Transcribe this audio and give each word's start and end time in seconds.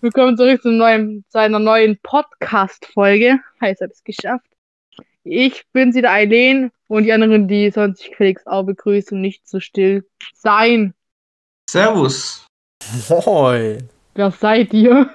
Willkommen 0.00 0.36
zurück 0.36 0.62
zu, 0.62 0.70
neuen, 0.70 1.24
zu 1.28 1.38
einer 1.38 1.58
neuen 1.58 1.98
Podcast-Folge. 2.02 3.38
Heißt, 3.60 3.82
habe 3.82 3.92
es 3.92 4.02
geschafft. 4.04 4.46
Ich 5.22 5.64
bin 5.72 5.92
sie 5.92 6.00
der 6.00 6.12
Eileen 6.12 6.70
und 6.88 7.04
die 7.04 7.12
anderen, 7.12 7.46
die 7.48 7.70
sollen 7.70 7.94
sich 7.94 8.10
Felix 8.16 8.46
auch 8.46 8.62
begrüßen 8.62 9.16
und 9.16 9.20
nicht 9.20 9.46
so 9.46 9.60
still 9.60 10.06
sein. 10.34 10.94
Servus. 11.68 12.46
Moin. 13.08 13.88
Wer 14.14 14.30
seid 14.30 14.72
ihr? 14.72 15.10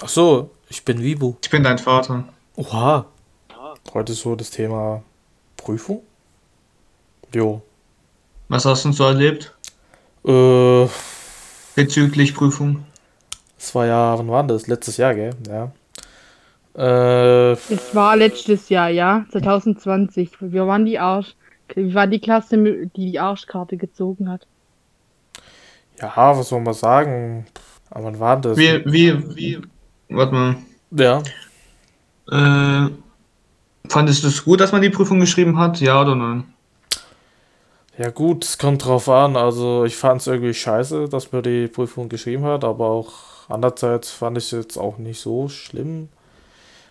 Ach 0.00 0.08
so, 0.08 0.50
ich 0.68 0.84
bin 0.84 1.02
Vibu. 1.02 1.34
Ich 1.42 1.50
bin 1.50 1.62
dein 1.64 1.78
Vater. 1.78 2.24
Oha. 2.56 3.06
Heute 3.92 4.12
ist 4.12 4.20
so 4.20 4.36
das 4.36 4.50
Thema 4.50 5.02
Prüfung. 5.56 6.02
Jo. 7.34 7.60
Was 8.48 8.64
hast 8.64 8.84
du 8.84 8.88
denn 8.88 8.94
so 8.94 9.04
erlebt 9.04 9.54
Äh, 10.24 10.86
bezüglich 11.74 12.34
Prüfung? 12.34 12.86
Das 13.62 13.74
war 13.76 13.86
ja, 13.86 14.18
wann 14.18 14.28
war 14.28 14.42
das? 14.42 14.66
Letztes 14.66 14.96
Jahr, 14.96 15.14
gell? 15.14 15.30
Ja. 15.46 15.70
Äh, 16.74 17.52
Es 17.52 17.94
war 17.94 18.16
letztes 18.16 18.68
Jahr, 18.68 18.88
ja, 18.88 19.24
2020. 19.30 20.30
Wir 20.40 20.66
waren 20.66 20.84
die 20.84 20.98
Arsch. 20.98 21.36
Wir 21.74 21.94
waren 21.94 22.10
die 22.10 22.18
Klasse, 22.18 22.58
die 22.58 22.90
die 22.96 23.20
Arschkarte 23.20 23.76
gezogen 23.76 24.28
hat. 24.28 24.46
ja, 26.00 26.36
was 26.36 26.48
soll 26.48 26.60
man 26.60 26.74
sagen? 26.74 27.46
Aber 27.88 28.06
wann 28.06 28.18
war 28.18 28.40
das? 28.40 28.58
Wie, 28.58 28.82
wie, 28.84 29.36
wie, 29.36 29.62
warte 30.08 30.34
mal. 30.34 30.56
Ja. 30.90 31.22
Äh, 32.30 32.90
fandest 33.88 34.24
du 34.24 34.28
es 34.28 34.44
gut, 34.44 34.60
dass 34.60 34.72
man 34.72 34.82
die 34.82 34.90
Prüfung 34.90 35.20
geschrieben 35.20 35.56
hat? 35.56 35.80
Ja 35.80 36.00
oder 36.02 36.16
nein? 36.16 36.44
Ja 37.96 38.10
gut, 38.10 38.44
es 38.44 38.58
kommt 38.58 38.84
drauf 38.84 39.08
an. 39.08 39.36
Also 39.36 39.84
ich 39.84 39.94
fand 39.96 40.20
es 40.20 40.26
irgendwie 40.26 40.52
scheiße, 40.54 41.08
dass 41.08 41.30
man 41.30 41.44
die 41.44 41.68
Prüfung 41.68 42.08
geschrieben 42.08 42.44
hat, 42.44 42.64
aber 42.64 42.86
auch 42.86 43.31
andererseits 43.48 44.10
fand 44.10 44.38
ich 44.38 44.44
es 44.44 44.50
jetzt 44.50 44.76
auch 44.76 44.98
nicht 44.98 45.20
so 45.20 45.48
schlimm. 45.48 46.08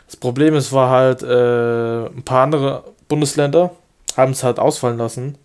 Das 0.06 0.18
Problem 0.18 0.56
ist, 0.56 0.74
war 0.74 0.90
halt, 0.90 1.24
äh, 1.24 2.06
ein 2.08 2.24
paar 2.24 2.44
andere 2.44 2.84
Bundesländer 3.08 3.72
haben 4.18 4.34
es 4.34 4.44
halt 4.44 4.60
ausfallen 4.60 4.98
lassen. 4.98 5.38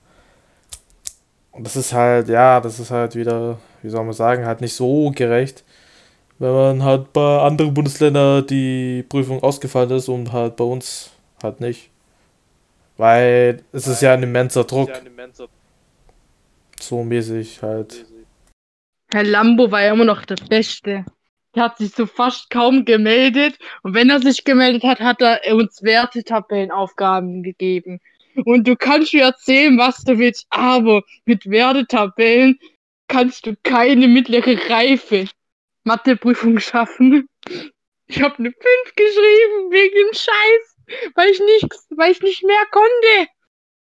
Und 1.52 1.64
das 1.64 1.76
ist 1.76 1.92
halt, 1.92 2.28
ja, 2.28 2.60
das 2.60 2.78
ist 2.80 2.90
halt 2.90 3.14
wieder, 3.14 3.58
wie 3.82 3.88
soll 3.88 4.04
man 4.04 4.12
sagen, 4.12 4.44
halt 4.44 4.60
nicht 4.60 4.74
so 4.74 5.10
gerecht. 5.10 5.64
Wenn 6.38 6.52
man 6.52 6.82
halt 6.82 7.12
bei 7.12 7.38
anderen 7.41 7.72
Bundesländern 7.72 8.46
die 8.46 9.04
Prüfung 9.08 9.42
ausgefallen 9.42 9.91
ist 9.92 10.08
und 10.08 10.32
halt 10.32 10.56
bei 10.56 10.64
uns 10.64 11.10
halt 11.42 11.60
nicht. 11.60 11.91
Weil 12.98 13.62
es 13.72 13.86
ist 13.86 14.02
ja 14.02 14.12
ein 14.12 14.22
immenser 14.22 14.64
Druck. 14.64 14.91
So 16.80 17.02
mäßig 17.02 17.62
halt. 17.62 18.04
Herr 19.12 19.24
Lambo 19.24 19.70
war 19.70 19.82
ja 19.82 19.92
immer 19.92 20.04
noch 20.04 20.24
der 20.24 20.36
Beste. 20.48 21.04
Der 21.54 21.62
hat 21.62 21.78
sich 21.78 21.92
so 21.92 22.06
fast 22.06 22.50
kaum 22.50 22.84
gemeldet. 22.84 23.58
Und 23.82 23.94
wenn 23.94 24.10
er 24.10 24.20
sich 24.20 24.44
gemeldet 24.44 24.82
hat, 24.82 25.00
hat 25.00 25.22
er 25.22 25.54
uns 25.54 25.82
Wertetabellenaufgaben 25.82 27.42
gegeben. 27.42 28.00
Und 28.44 28.68
du 28.68 28.76
kannst 28.76 29.14
mir 29.14 29.24
erzählen, 29.24 29.78
was 29.78 30.04
du 30.04 30.18
willst, 30.18 30.46
aber 30.50 31.02
mit 31.24 31.48
Wertetabellen 31.48 32.58
kannst 33.08 33.46
du 33.46 33.56
keine 33.62 34.08
mittlere 34.08 34.58
Reife 34.68 35.26
Matheprüfung 35.84 36.58
schaffen. 36.58 37.28
Ich 38.08 38.20
habe 38.20 38.38
eine 38.38 38.50
5 38.50 38.94
geschrieben 38.94 39.70
wegen 39.70 39.94
dem 39.94 40.12
Scheiß, 40.12 41.12
weil 41.14 41.30
ich 41.30 41.41
nichts, 41.41 41.86
weil 41.91 42.12
ich 42.12 42.20
nicht 42.20 42.44
mehr 42.44 42.64
konnte. 42.70 43.30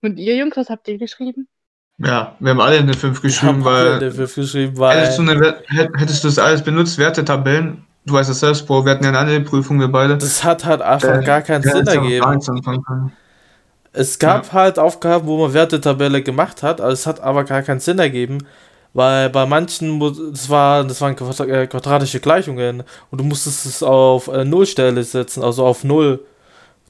Und 0.02 0.18
ihr 0.18 0.38
Jungs, 0.38 0.56
was 0.56 0.70
habt 0.70 0.88
ihr 0.88 0.98
geschrieben? 0.98 1.48
Ja, 1.98 2.36
wir 2.40 2.50
haben 2.52 2.60
alle 2.60 2.78
eine 2.80 2.94
5 2.94 3.22
geschrieben, 3.22 3.66
alle 3.66 3.76
weil 3.76 3.94
eine 3.96 4.12
Fünf 4.12 4.36
geschrieben, 4.36 4.78
weil. 4.78 5.00
hättest 5.00 5.18
du, 5.18 5.22
eine, 5.22 5.56
hättest 5.98 6.24
du 6.24 6.28
das 6.28 6.40
alles 6.40 6.62
benutzt, 6.62 6.98
Wertetabellen, 6.98 7.86
du 8.06 8.14
weißt 8.14 8.30
es 8.30 8.42
selbst, 8.42 8.68
Bro, 8.68 8.86
wir 8.86 8.92
hatten 8.92 9.04
ja 9.04 9.10
eine 9.10 9.20
andere 9.20 9.40
Prüfung, 9.42 9.80
wir 9.80 9.88
beide. 9.88 10.18
Das 10.18 10.44
hat 10.44 10.66
halt 10.66 10.82
einfach 10.82 11.22
Äh, 11.22 11.26
gar 11.26 11.42
keinen 11.42 11.64
Ja, 11.64 11.72
Sinn 11.72 11.88
ergeben. 11.88 12.42
Es 13.94 14.20
gab 14.20 14.52
halt 14.52 14.78
Aufgaben, 14.78 15.26
wo 15.26 15.38
man 15.38 15.54
Wertetabelle 15.54 16.22
gemacht 16.22 16.64
hat, 16.64 16.82
also 16.82 16.94
es 16.94 17.08
hat 17.08 17.22
aber 17.22 17.46
gar 17.46 17.62
keinen 17.62 17.80
Sinn 17.80 17.98
ergeben, 17.98 18.40
weil 18.94 19.30
bei 19.30 19.46
manchen, 19.46 20.00
das, 20.34 20.50
war, 20.50 20.84
das 20.84 21.00
waren 21.00 21.16
quadra- 21.16 21.66
quadratische 21.68 22.20
Gleichungen 22.20 22.84
und 23.10 23.22
du 23.22 23.24
musstest 23.24 23.66
es 23.66 23.82
auf 23.84 24.28
äh, 24.28 24.44
Nullstelle 24.44 25.02
setzen, 25.04 25.44
also 25.44 25.66
auf 25.66 25.86
Null, 25.86 26.20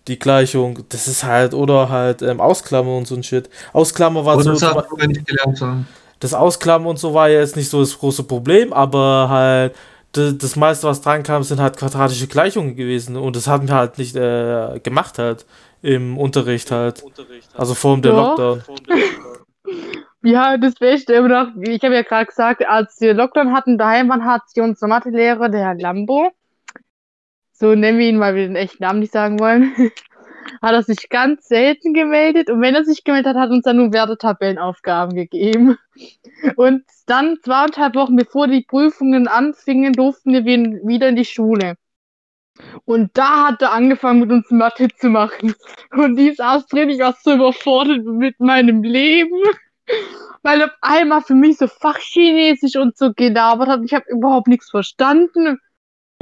die 0.07 0.19
Gleichung. 0.19 0.79
Das 0.89 1.07
ist 1.07 1.23
halt, 1.23 1.53
oder 1.53 1.89
halt 1.89 2.21
ähm, 2.21 2.39
Ausklammern 2.39 2.97
und 2.99 3.07
so 3.07 3.15
ein 3.15 3.23
Shit. 3.23 3.49
Ausklammern 3.73 4.25
war 4.25 4.37
Und 4.37 4.43
so, 4.43 4.51
das 4.51 4.63
hat 4.63 4.87
wir 4.95 5.07
nicht 5.07 5.25
gelernt 5.25 5.61
haben. 5.61 5.87
das 6.19 6.33
Ausklammern 6.33 6.89
und 6.89 6.99
so 6.99 7.13
war 7.13 7.29
ja 7.29 7.39
jetzt 7.39 7.55
nicht 7.55 7.69
so 7.69 7.79
das 7.79 7.97
große 7.97 8.23
Problem, 8.23 8.73
aber 8.73 9.27
halt 9.29 9.75
das, 10.13 10.37
das 10.37 10.55
meiste, 10.55 10.87
was 10.87 11.01
dran 11.01 11.23
kam, 11.23 11.43
sind 11.43 11.59
halt 11.59 11.77
quadratische 11.77 12.27
Gleichungen 12.27 12.75
gewesen 12.75 13.17
und 13.17 13.35
das 13.35 13.47
haben 13.47 13.67
wir 13.67 13.75
halt 13.75 13.97
nicht 13.97 14.15
äh, 14.15 14.79
gemacht 14.81 15.17
halt 15.19 15.45
im 15.81 16.17
Unterricht 16.17 16.71
halt. 16.71 17.03
Also 17.53 17.73
vor 17.75 17.95
dem 17.95 18.01
Doch. 18.03 18.37
Lockdown. 18.37 18.63
Ja, 20.23 20.57
das 20.57 20.73
Beste 20.73 21.13
immer 21.13 21.27
noch, 21.27 21.47
ich 21.61 21.83
habe 21.83 21.93
ja 21.93 22.01
gerade 22.01 22.25
gesagt, 22.25 22.65
als 22.67 22.99
wir 22.99 23.13
Lockdown 23.13 23.53
hatten, 23.53 23.77
daheim 23.77 24.09
waren, 24.09 24.25
hat 24.25 24.41
sie 24.47 24.59
unser 24.61 24.87
Mathelehrer, 24.87 25.49
der 25.49 25.61
Herr 25.61 25.75
Lambo, 25.75 26.31
so 27.57 27.73
nennen 27.73 27.99
wir 27.99 28.09
ihn, 28.09 28.19
weil 28.19 28.35
wir 28.35 28.47
den 28.47 28.55
echten 28.55 28.83
Namen 28.83 28.99
nicht 28.99 29.13
sagen 29.13 29.39
wollen, 29.39 29.73
hat 30.61 30.73
er 30.73 30.83
sich 30.83 31.09
ganz 31.09 31.47
selten 31.47 31.93
gemeldet 31.93 32.49
und 32.49 32.61
wenn 32.61 32.75
er 32.75 32.83
sich 32.83 33.03
gemeldet 33.03 33.35
hat, 33.35 33.43
hat 33.43 33.49
uns 33.49 33.63
dann 33.63 33.77
nur 33.77 33.93
Wertetabellenaufgaben 33.93 35.15
gegeben. 35.15 35.77
Und 36.57 36.83
dann 37.05 37.37
zweieinhalb 37.43 37.95
Wochen 37.95 38.17
bevor 38.17 38.47
die 38.47 38.61
Prüfungen 38.61 39.27
anfingen, 39.27 39.93
durften 39.93 40.33
wir 40.33 40.43
wieder 40.43 41.07
in 41.07 41.15
die 41.15 41.25
Schule. 41.25 41.77
Und 42.85 43.11
da 43.17 43.47
hat 43.47 43.61
er 43.61 43.73
angefangen 43.73 44.21
mit 44.21 44.31
uns 44.31 44.51
Mathe 44.51 44.87
zu 44.89 45.09
machen. 45.09 45.55
Und 45.91 46.17
die 46.17 46.33
saß 46.33 46.67
drin, 46.67 46.89
ich 46.89 46.99
war 46.99 47.15
so 47.21 47.33
überfordert 47.33 48.05
mit 48.05 48.39
meinem 48.39 48.83
Leben. 48.83 49.41
Weil 50.43 50.63
auf 50.63 50.71
einmal 50.81 51.21
für 51.21 51.35
mich 51.35 51.57
so 51.57 51.67
Fachchinesisch 51.67 52.75
und 52.75 52.97
so 52.97 53.13
gelabert 53.13 53.67
hat. 53.67 53.81
Ich 53.83 53.93
habe 53.93 54.05
überhaupt 54.09 54.47
nichts 54.47 54.69
verstanden. 54.69 55.59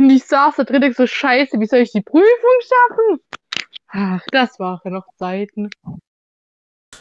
Und 0.03 0.09
ich 0.09 0.25
saß 0.25 0.55
da 0.57 0.65
drin 0.65 0.83
und 0.83 0.97
so, 0.97 1.07
scheiße, 1.07 1.57
wie 1.61 1.65
soll 1.65 1.79
ich 1.79 1.93
die 1.93 2.01
Prüfung 2.01 2.25
schaffen? 2.59 3.21
Ach, 3.87 4.19
das 4.33 4.59
waren 4.59 4.91
noch 4.91 5.05
Zeiten. 5.17 5.69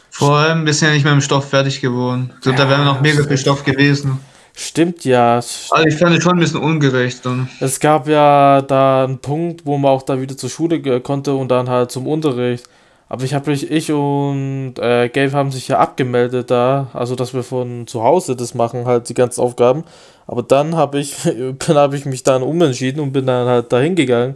Vor 0.09 0.37
allem, 0.37 0.65
wir 0.65 0.73
sind 0.73 0.87
ja 0.87 0.93
nicht 0.93 1.03
mehr 1.03 1.11
im 1.11 1.19
Stoff 1.19 1.49
fertig 1.49 1.81
geworden. 1.81 2.31
Ich 2.35 2.41
glaube, 2.43 2.57
da 2.57 2.63
Ja, 2.63 2.69
wäre 2.69 2.85
noch 2.85 3.01
mega 3.01 3.21
viel 3.25 3.37
Stoff 3.37 3.65
gewesen. 3.65 4.19
Stimmt 4.55 5.03
ja. 5.03 5.35
Also 5.35 5.83
ich 5.85 5.97
fand 5.97 6.15
es 6.15 6.23
schon 6.23 6.35
ein 6.35 6.39
bisschen 6.39 6.61
ungerecht 6.61 7.25
dann. 7.25 7.49
Es 7.59 7.81
gab 7.81 8.07
ja 8.07 8.61
da 8.61 9.03
einen 9.03 9.19
Punkt, 9.19 9.65
wo 9.65 9.77
man 9.77 9.91
auch 9.91 10.03
da 10.03 10.21
wieder 10.21 10.37
zur 10.37 10.49
Schule 10.49 11.01
konnte 11.01 11.33
und 11.33 11.49
dann 11.49 11.69
halt 11.69 11.91
zum 11.91 12.07
Unterricht. 12.07 12.69
Aber 13.09 13.23
ich 13.23 13.33
habe 13.33 13.51
ich, 13.53 13.69
ich 13.69 13.91
und 13.91 14.75
äh, 14.79 15.09
Gabe 15.09 15.33
haben 15.33 15.51
sich 15.51 15.67
ja 15.67 15.77
abgemeldet 15.79 16.49
da, 16.51 16.87
also 16.93 17.15
dass 17.15 17.33
wir 17.33 17.43
von 17.43 17.85
zu 17.87 18.03
Hause 18.03 18.35
das 18.35 18.55
machen, 18.55 18.85
halt 18.85 19.09
die 19.09 19.13
ganzen 19.13 19.41
Aufgaben. 19.41 19.83
Aber 20.27 20.41
dann 20.43 20.75
habe 20.75 20.99
ich, 20.99 21.15
dann 21.67 21.77
habe 21.77 21.95
ich 21.95 22.05
mich 22.05 22.23
dann 22.23 22.41
umentschieden 22.43 23.01
und 23.01 23.11
bin 23.13 23.27
dann 23.27 23.47
halt 23.47 23.71
dahin 23.71 23.95
gegangen. 23.95 24.35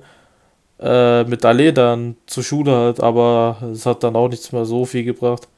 Äh, 0.80 1.24
mit 1.24 1.44
Ale 1.46 1.74
dann 1.74 2.18
zur 2.28 2.44
Schule 2.44 2.72
halt, 2.76 3.00
aber 3.02 3.58
es 3.74 3.86
hat 3.88 4.04
dann 4.04 4.16
auch 4.16 4.30
nichts 4.30 4.52
mehr 4.52 4.66
so 4.66 4.86
viel 4.86 5.04
gebracht. 5.04 5.48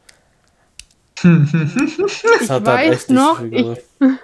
Ich 2.42 2.50
weiß 2.50 3.10
noch, 3.10 3.42
ich- 3.42 3.52
gebracht. 3.52 3.82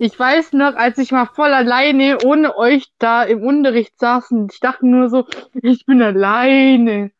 Ich 0.00 0.18
weiß 0.18 0.52
noch, 0.52 0.74
als 0.74 0.98
ich 0.98 1.12
mal 1.12 1.26
voll 1.26 1.52
alleine 1.54 2.18
ohne 2.24 2.58
euch 2.58 2.88
da 2.98 3.22
im 3.22 3.42
Unterricht 3.42 3.92
saß 3.98 4.32
und 4.32 4.52
ich 4.52 4.60
dachte 4.60 4.86
nur 4.86 5.08
so, 5.08 5.24
ich 5.62 5.86
bin 5.86 6.02
alleine. 6.02 7.10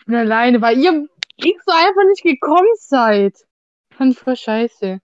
Ich 0.00 0.06
bin 0.06 0.16
alleine, 0.16 0.60
weil 0.60 0.78
ihr 0.78 1.06
ich 1.36 1.56
so 1.64 1.72
einfach 1.72 2.04
nicht 2.08 2.22
gekommen 2.22 2.68
seid. 2.76 3.34
Fand 3.96 4.12
ich 4.12 4.18
voll 4.18 4.36
scheiße. 4.36 5.00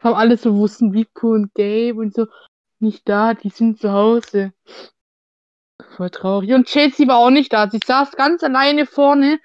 Allem 0.00 0.16
alle 0.16 0.36
so 0.36 0.56
wussten, 0.56 0.92
Vico 0.92 1.32
und 1.32 1.54
Gabe 1.54 1.94
und 1.94 2.14
so, 2.14 2.26
nicht 2.80 3.08
da, 3.08 3.34
die 3.34 3.50
sind 3.50 3.78
zu 3.78 3.92
Hause. 3.92 4.52
Voll 5.96 6.10
traurig. 6.10 6.52
Und 6.52 6.66
Chelsea 6.66 7.06
war 7.06 7.18
auch 7.18 7.30
nicht 7.30 7.52
da. 7.52 7.70
Sie 7.70 7.80
saß 7.84 8.12
ganz 8.12 8.42
alleine 8.42 8.86
vorne. 8.86 9.40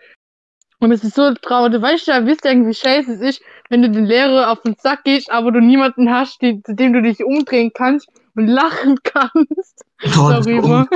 Und 0.80 0.92
es 0.92 1.04
ist 1.04 1.16
so 1.16 1.34
traurig. 1.34 1.74
Du 1.74 1.82
weißt 1.82 2.08
ja, 2.08 2.26
wisst 2.26 2.46
ihr, 2.46 2.66
wie 2.66 2.74
scheiße 2.74 3.14
es 3.14 3.22
ist, 3.22 3.42
wenn 3.70 3.82
du 3.82 3.90
den 3.90 4.06
Lehrer 4.06 4.52
auf 4.52 4.62
den 4.62 4.76
Sack 4.76 5.04
gehst, 5.04 5.32
aber 5.32 5.52
du 5.52 5.60
niemanden 5.60 6.12
hast, 6.12 6.42
die, 6.42 6.62
zu 6.64 6.76
dem 6.76 6.94
du 6.94 7.02
dich 7.02 7.24
umdrehen 7.24 7.72
kannst 7.74 8.10
und 8.36 8.48
lachen 8.48 8.98
kannst. 9.04 9.84
Das 10.02 10.14
Darüber. 10.14 10.88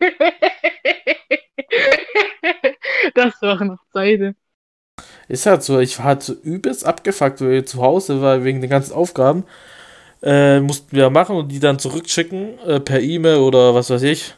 Das 3.14 3.40
war 3.42 3.64
noch 3.64 3.78
Seite. 3.92 4.34
Ist 5.28 5.46
halt 5.46 5.62
so, 5.62 5.78
ich 5.78 5.98
war 5.98 6.06
halt 6.06 6.22
so 6.22 6.34
übelst 6.34 6.86
abgefuckt, 6.86 7.40
weil 7.40 7.58
ich 7.60 7.66
zu 7.66 7.82
Hause 7.82 8.20
war 8.22 8.44
wegen 8.44 8.60
den 8.60 8.70
ganzen 8.70 8.92
Aufgaben. 8.94 9.44
Äh, 10.22 10.60
mussten 10.60 10.96
wir 10.96 11.10
machen 11.10 11.36
und 11.36 11.48
die 11.50 11.60
dann 11.60 11.78
zurückschicken 11.78 12.58
äh, 12.60 12.80
per 12.80 13.00
E-Mail 13.00 13.38
oder 13.38 13.74
was 13.74 13.90
weiß 13.90 14.02
ich. 14.02 14.34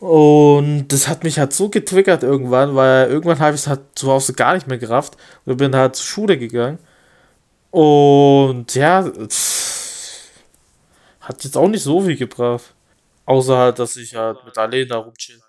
Und 0.00 0.88
das 0.88 1.08
hat 1.08 1.24
mich 1.24 1.38
halt 1.38 1.54
so 1.54 1.70
getriggert 1.70 2.24
irgendwann, 2.24 2.76
weil 2.76 3.08
irgendwann 3.10 3.40
habe 3.40 3.56
ich 3.56 3.62
es 3.62 3.68
halt 3.68 3.82
zu 3.96 4.12
Hause 4.12 4.34
gar 4.34 4.54
nicht 4.54 4.68
mehr 4.68 4.78
gerafft 4.78 5.18
und 5.46 5.58
bin 5.58 5.76
halt 5.76 5.96
zur 5.96 6.06
Schule 6.06 6.38
gegangen. 6.38 6.80
Und 7.70 8.74
ja, 8.74 9.02
pff, 9.04 10.30
hat 11.20 11.42
jetzt 11.44 11.56
auch 11.56 11.68
nicht 11.68 11.82
so 11.82 12.00
viel 12.02 12.16
gebracht. 12.16 12.74
Außer 13.26 13.56
halt, 13.56 13.78
dass 13.78 13.96
ich 13.96 14.14
halt 14.14 14.44
mit 14.44 14.56
Alleen 14.58 14.88
da 14.88 14.98
rumchill. 14.98 15.40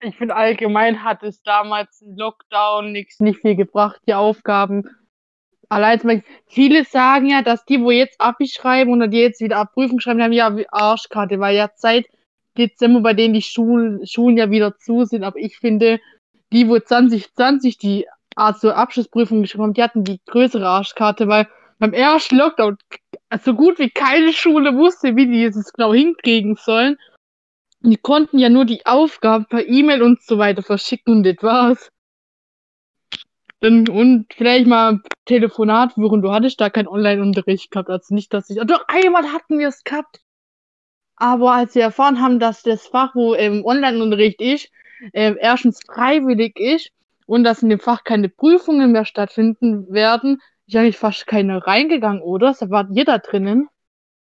Ich 0.00 0.16
finde 0.16 0.36
allgemein 0.36 1.02
hat 1.02 1.22
es 1.22 1.42
damals 1.42 2.00
im 2.02 2.16
Lockdown 2.16 2.92
nichts 2.92 3.18
nicht 3.18 3.40
viel 3.40 3.56
gebracht, 3.56 4.00
die 4.06 4.14
Aufgaben. 4.14 4.84
Allein 5.68 6.00
zum 6.00 6.08
Beispiel, 6.08 6.34
viele 6.46 6.84
sagen 6.84 7.26
ja, 7.26 7.42
dass 7.42 7.64
die, 7.64 7.82
wo 7.82 7.90
jetzt 7.90 8.20
Abi 8.20 8.46
schreiben 8.46 8.92
oder 8.92 9.08
die 9.08 9.18
jetzt 9.18 9.40
wieder 9.40 9.56
Abprüfung 9.58 10.00
schreiben, 10.00 10.22
haben 10.22 10.32
ja 10.32 10.56
Arschkarte, 10.70 11.40
weil 11.40 11.56
ja 11.56 11.68
seit 11.74 12.06
Dezember 12.56 13.00
bei 13.00 13.12
denen 13.14 13.34
die 13.34 13.42
Schulen, 13.42 14.06
Schulen 14.06 14.36
ja 14.36 14.50
wieder 14.50 14.78
zu 14.78 15.04
sind. 15.04 15.24
Aber 15.24 15.38
ich 15.38 15.58
finde, 15.58 16.00
die, 16.52 16.68
wo 16.68 16.78
2020 16.78 17.76
die 17.76 18.06
also 18.36 18.70
Abschlussprüfung 18.70 19.42
geschrieben 19.42 19.64
haben, 19.64 19.74
die 19.74 19.82
hatten 19.82 20.04
die 20.04 20.20
größere 20.26 20.66
Arschkarte, 20.66 21.28
weil 21.28 21.48
beim 21.78 21.92
ersten 21.92 22.36
Lockdown 22.36 22.78
so 23.42 23.54
gut 23.54 23.78
wie 23.78 23.90
keine 23.90 24.32
Schule 24.32 24.74
wusste, 24.76 25.16
wie 25.16 25.26
die 25.26 25.44
es 25.44 25.72
genau 25.72 25.92
hinkriegen 25.92 26.56
sollen. 26.56 26.96
Die 27.80 27.96
konnten 27.96 28.38
ja 28.38 28.48
nur 28.48 28.64
die 28.64 28.84
Aufgaben 28.86 29.46
per 29.46 29.66
E-Mail 29.66 30.02
und 30.02 30.22
so 30.22 30.38
weiter 30.38 30.62
verschicken 30.62 31.18
und 31.18 31.22
das 31.24 31.36
war's. 31.42 31.90
Dann, 33.60 33.88
und 33.88 34.32
vielleicht 34.34 34.66
mal 34.66 35.00
Telefonat 35.24 35.94
führen. 35.94 36.22
Du 36.22 36.32
hattest 36.32 36.60
da 36.60 36.70
keinen 36.70 36.88
Online-Unterricht 36.88 37.70
gehabt. 37.70 37.90
Also 37.90 38.14
nicht, 38.14 38.32
dass 38.32 38.50
ich. 38.50 38.58
Doch 38.64 38.84
einmal 38.86 39.32
hatten 39.32 39.58
wir 39.58 39.68
es 39.68 39.82
gehabt. 39.82 40.20
Aber 41.16 41.52
als 41.52 41.74
wir 41.74 41.82
erfahren 41.82 42.20
haben, 42.20 42.38
dass 42.38 42.62
das 42.62 42.86
Fach, 42.86 43.14
wo 43.14 43.34
im 43.34 43.64
Online-Unterricht 43.64 44.40
ist, 44.40 44.70
äh, 45.12 45.34
erstens 45.40 45.80
freiwillig 45.84 46.58
ist 46.60 46.90
und 47.26 47.42
dass 47.42 47.62
in 47.62 47.68
dem 47.68 47.80
Fach 47.80 48.04
keine 48.04 48.28
Prüfungen 48.28 48.92
mehr 48.92 49.04
stattfinden 49.04 49.92
werden, 49.92 50.40
ist 50.68 50.76
eigentlich 50.76 50.98
fast 50.98 51.26
keine 51.26 51.66
reingegangen, 51.66 52.22
oder? 52.22 52.54
Da 52.58 52.70
war 52.70 52.86
jeder 52.90 53.18
drinnen. 53.18 53.68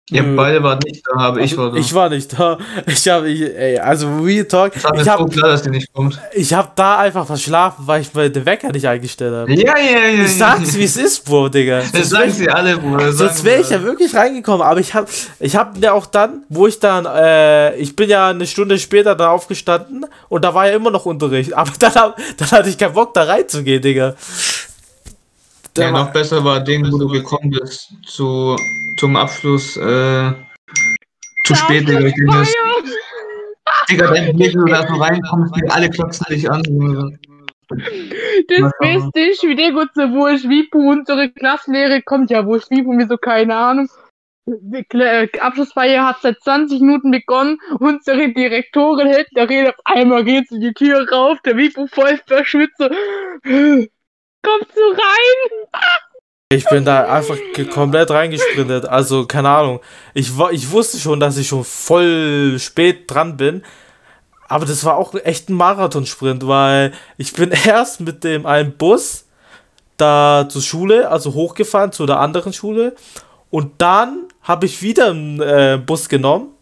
Ja, 0.10 0.22
Nö. 0.24 0.38
beide 0.38 0.63
waren 0.63 0.80
nicht 0.86 1.04
da, 1.06 1.19
aber 1.19 1.42
ich 1.42 1.51
Also, 1.51 1.63
war 1.63 1.72
da. 1.74 1.78
ich 1.80 1.94
war 1.94 2.10
nicht 2.10 2.39
da. 2.39 2.57
Ich 2.86 3.06
habe, 3.10 3.28
ich, 3.28 3.42
ey, 3.42 3.78
also 3.78 4.07
Real 4.22 4.45
Talk, 4.45 4.74
ich 4.78 4.81
so 4.81 4.88
habe 5.12 5.30
klar, 5.30 5.50
dass 5.50 5.63
die 5.63 5.69
nicht 5.69 5.92
kommt. 5.92 6.18
ich 6.31 6.54
hab 6.54 6.78
da 6.78 7.00
einfach 7.00 7.28
verschlafen, 7.28 7.86
weil 7.88 8.00
ich 8.04 8.13
mir 8.13 8.30
den 8.30 8.45
Wecker 8.45 8.72
nicht 8.72 8.88
eingestellt 8.88 9.34
habe. 9.34 9.54
Ja, 9.54 9.78
ja, 9.78 10.07
ja. 10.07 10.24
Ich 10.24 10.38
sag's, 10.38 10.78
wie 10.78 10.86
es 10.86 10.95
ist, 10.95 11.25
Bro, 11.25 11.50
Digga. 11.50 11.80
Das 11.80 11.92
Sonst 11.92 12.10
sagen 12.12 12.31
sie 12.31 12.50
alle, 12.50 12.78
Bruder. 12.78 13.12
Sonst 13.12 13.44
wäre 13.44 13.60
ich 13.60 13.69
ja 13.69 13.83
wirklich 13.83 14.16
reingekommen, 14.16 14.62
aber 14.66 14.80
ich 14.80 14.94
hab, 14.94 15.10
ich 15.42 15.57
hab 15.57 15.78
ja 15.83 15.92
auch 15.92 16.06
dann, 16.06 16.45
wo 16.48 16.68
ich 16.68 16.80
dann, 16.80 17.06
äh, 17.06 17.75
ich 17.75 17.94
bin 17.98 18.10
ja 18.10 18.30
eine 18.30 18.48
Stunde 18.48 18.80
später 18.80 19.13
da 19.13 19.31
aufgestanden 19.31 20.06
und 20.30 20.45
da 20.45 20.54
war 20.54 20.69
ja 20.69 20.75
immer 20.78 20.90
noch 20.92 21.06
Unterricht, 21.06 21.54
aber 21.57 21.72
dann, 21.80 21.95
hab, 21.95 22.18
dann 22.38 22.51
hatte 22.51 22.69
ich 22.69 22.78
keinen 22.78 22.94
Bock 22.94 23.13
da 23.13 23.24
reinzugehen, 23.24 23.81
Digga. 23.81 24.16
Ja, 25.78 25.92
noch 25.92 26.12
besser 26.12 26.44
war 26.44 26.60
den, 26.60 26.92
wo 26.92 26.98
du 26.98 27.08
gekommen 27.08 27.52
bist, 27.52 27.94
zu, 28.06 28.56
zum 28.98 29.16
Abschluss, 29.16 29.78
äh, 29.78 30.32
zu 31.46 31.56
spät, 31.56 31.88
Digga. 31.88 32.00
Ich 32.08 32.14
denke, 32.16 32.32
das- 32.32 32.54
Digga, 33.90 34.08
dein 34.08 34.36
Blick, 34.36 34.54
wenn 34.54 34.66
du 34.66 34.66
da 34.66 34.88
so 34.88 34.96
reinkommst, 34.96 35.56
die 35.56 35.70
alle 35.70 35.90
klotzen 35.90 36.26
dich 36.30 36.50
an. 36.50 36.62
Das 37.70 38.72
Beste 38.80 39.20
ist, 39.30 39.44
wie 39.44 39.56
der 39.56 39.72
gut 39.72 39.90
so, 39.94 40.02
wo 40.12 40.28
Schwipu, 40.38 40.90
unsere 40.92 41.30
Klassenlehre 41.30 42.02
kommt, 42.02 42.30
ja, 42.32 42.46
wo 42.46 42.60
Schwipu, 42.60 42.94
mir 42.94 43.08
so, 43.08 43.18
keine 43.18 43.56
Ahnung. 43.56 43.90
Die 44.46 44.86
äh, 44.98 45.28
Abschlussfeier 45.40 46.06
hat 46.06 46.22
seit 46.22 46.40
20 46.42 46.80
Minuten 46.80 47.12
begonnen. 47.12 47.60
Unsere 47.80 48.32
Direktorin 48.32 49.08
hält 49.08 49.28
der 49.36 49.50
Rede 49.50 49.70
auf 49.70 49.76
einmal 49.84 50.24
geht 50.24 50.48
sie 50.48 50.60
die 50.62 50.74
Tür 50.74 51.06
rauf, 51.12 51.40
der 51.44 51.58
Wipu 51.58 51.88
voll 51.88 52.18
verschwitzt. 52.26 52.80
Kommst 54.48 54.78
du 54.78 54.82
rein? 54.82 55.68
Ich 56.54 56.66
bin 56.70 56.86
da 56.86 57.04
einfach 57.12 57.36
komplett 57.74 58.10
reingesprintet. 58.10 58.86
Also, 58.86 59.26
keine 59.26 59.50
Ahnung. 59.50 59.82
Ich, 60.14 60.32
ich 60.52 60.72
wusste 60.72 60.98
schon, 61.00 61.20
dass 61.20 61.38
ich 61.38 61.50
schon 61.50 61.66
voll 61.66 62.56
spät 62.58 63.12
dran 63.12 63.36
bin. 63.36 63.64
Aber 64.48 64.66
das 64.66 64.86
war 64.86 64.96
auch 64.96 65.14
echt 65.16 65.50
ein 65.50 65.56
Marathonsprint, 65.56 66.48
weil 66.48 66.94
ich 67.18 67.34
bin 67.34 67.52
erst 67.66 68.00
mit 68.00 68.24
dem 68.24 68.46
einen 68.46 68.78
Bus 68.78 69.26
da 69.98 70.48
zur 70.48 70.62
Schule, 70.62 71.10
also 71.10 71.34
hochgefahren 71.34 71.92
zu 71.92 72.06
der 72.06 72.22
anderen 72.22 72.54
Schule. 72.54 72.96
Und 73.50 73.82
dann 73.82 74.28
habe 74.44 74.66
ich 74.66 74.82
wieder 74.82 75.10
einen 75.10 75.42
äh, 75.42 75.82
Bus 75.86 76.08
genommen 76.08 76.54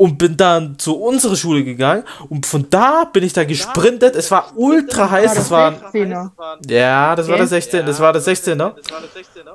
und 0.00 0.16
bin 0.16 0.34
dann 0.34 0.78
zu 0.78 0.96
unserer 0.96 1.36
Schule 1.36 1.62
gegangen. 1.62 2.04
Und 2.30 2.46
von 2.46 2.70
da 2.70 3.04
bin 3.04 3.22
ich 3.22 3.34
dann 3.34 3.46
gesprintet. 3.46 4.16
Es 4.16 4.30
war 4.30 4.50
ultra 4.56 5.10
heiß. 5.10 5.36
Es 5.36 5.50
war, 5.50 5.72
16er. 5.92 6.30
ja, 6.70 7.14
das 7.14 7.28
war 7.28 7.36
der 7.36 7.44
Okay. 7.44 7.60
16. 7.60 7.84
Das 7.84 8.00
war 8.00 8.10
der 8.14 8.22
16er. 8.22 8.72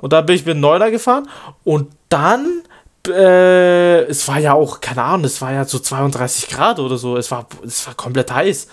Und 0.00 0.12
dann 0.12 0.24
bin 0.24 0.36
ich 0.36 0.46
mit 0.46 0.54
dem 0.54 0.60
Neuner 0.60 0.92
gefahren 0.92 1.28
und 1.64 1.88
dann, 2.08 2.62
äh, 3.08 4.02
es 4.02 4.28
war 4.28 4.38
ja 4.38 4.52
auch, 4.52 4.80
keine 4.80 5.02
Ahnung, 5.02 5.24
es 5.24 5.42
war 5.42 5.52
ja 5.52 5.64
so 5.64 5.80
32 5.80 6.48
Grad 6.48 6.78
oder 6.78 6.96
so, 6.96 7.16
es 7.16 7.28
war, 7.32 7.48
es 7.64 7.84
war 7.88 7.94
komplett 7.94 8.30
heiß. 8.30 8.68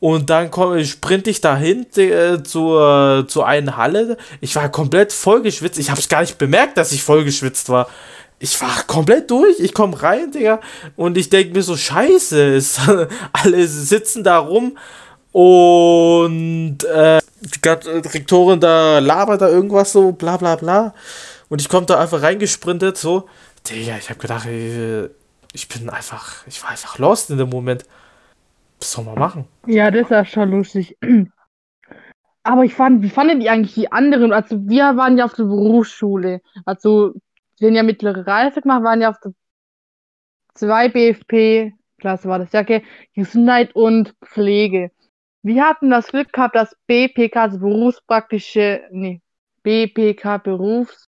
Und 0.00 0.30
dann 0.30 0.50
komm, 0.50 0.84
sprinte 0.84 1.30
ich 1.30 1.40
dahin 1.40 1.86
äh, 1.96 2.42
zur, 2.42 3.24
zur 3.28 3.46
einen 3.46 3.76
Halle. 3.76 4.16
Ich 4.40 4.56
war 4.56 4.68
komplett 4.68 5.12
vollgeschwitzt. 5.12 5.78
Ich 5.78 5.90
habe 5.90 6.00
es 6.00 6.08
gar 6.08 6.22
nicht 6.22 6.38
bemerkt, 6.38 6.76
dass 6.76 6.90
ich 6.90 7.04
vollgeschwitzt 7.04 7.68
war. 7.68 7.86
Ich 8.38 8.60
war 8.60 8.82
komplett 8.86 9.30
durch. 9.30 9.58
Ich 9.60 9.72
komme 9.72 10.00
rein, 10.02 10.30
Digga. 10.30 10.60
Und 10.96 11.16
ich 11.16 11.30
denke 11.30 11.54
mir 11.54 11.62
so, 11.62 11.76
scheiße. 11.76 12.54
Es, 12.54 12.78
alle 13.32 13.66
sitzen 13.66 14.24
da 14.24 14.38
rum. 14.38 14.76
Und 15.32 16.84
äh, 16.84 17.20
die 17.40 17.68
Rektorin 17.68 18.60
da 18.60 18.98
labert 18.98 19.40
da 19.40 19.48
irgendwas 19.48 19.92
so, 19.92 20.12
bla 20.12 20.36
bla 20.36 20.56
bla. 20.56 20.94
Und 21.48 21.60
ich 21.60 21.68
komme 21.68 21.86
da 21.86 21.98
einfach 21.98 22.22
reingesprintet, 22.22 22.96
so. 22.96 23.28
Digga, 23.68 23.96
ich 23.96 24.10
habe 24.10 24.20
gedacht, 24.20 24.46
ich, 24.46 25.10
ich 25.52 25.68
bin 25.68 25.88
einfach, 25.88 26.46
ich 26.46 26.62
war 26.62 26.70
einfach 26.70 26.98
lost 26.98 27.30
in 27.30 27.38
dem 27.38 27.48
Moment. 27.48 27.84
Was 28.78 28.92
soll 28.92 29.04
man 29.04 29.18
machen? 29.18 29.46
Ja, 29.66 29.90
das 29.90 30.02
ist 30.02 30.10
ja 30.10 30.24
schon 30.24 30.50
lustig. 30.50 30.96
Aber 32.42 32.62
ich 32.62 32.74
fand, 32.74 33.02
wie 33.02 33.10
fanden 33.10 33.40
die 33.40 33.48
eigentlich 33.48 33.74
die 33.74 33.90
anderen? 33.90 34.32
Also 34.32 34.68
wir 34.68 34.96
waren 34.96 35.16
ja 35.16 35.24
auf 35.24 35.34
der 35.34 35.44
Berufsschule. 35.44 36.42
Also 36.66 37.14
wir 37.58 37.68
haben 37.68 37.74
ja 37.74 37.82
mittlere 37.82 38.26
Reife 38.26 38.60
gemacht, 38.60 38.82
waren 38.82 39.00
ja 39.00 39.10
auf 39.10 39.20
der 39.20 39.32
2 40.54 40.88
BFP, 40.88 41.72
Klasse 41.98 42.28
war 42.28 42.38
das, 42.38 42.52
ja, 42.52 42.60
okay, 42.60 42.84
Gesundheit 43.14 43.74
und 43.74 44.14
Pflege. 44.24 44.90
Wir 45.42 45.64
hatten 45.64 45.90
das 45.90 46.08
Glück 46.08 46.32
gehabt, 46.32 46.56
dass 46.56 46.76
BPK, 46.86 47.42
also 47.42 47.58
berufspraktische, 47.58 48.82
nee, 48.90 49.20
BPK 49.62 50.38
Berufs, 50.38 51.08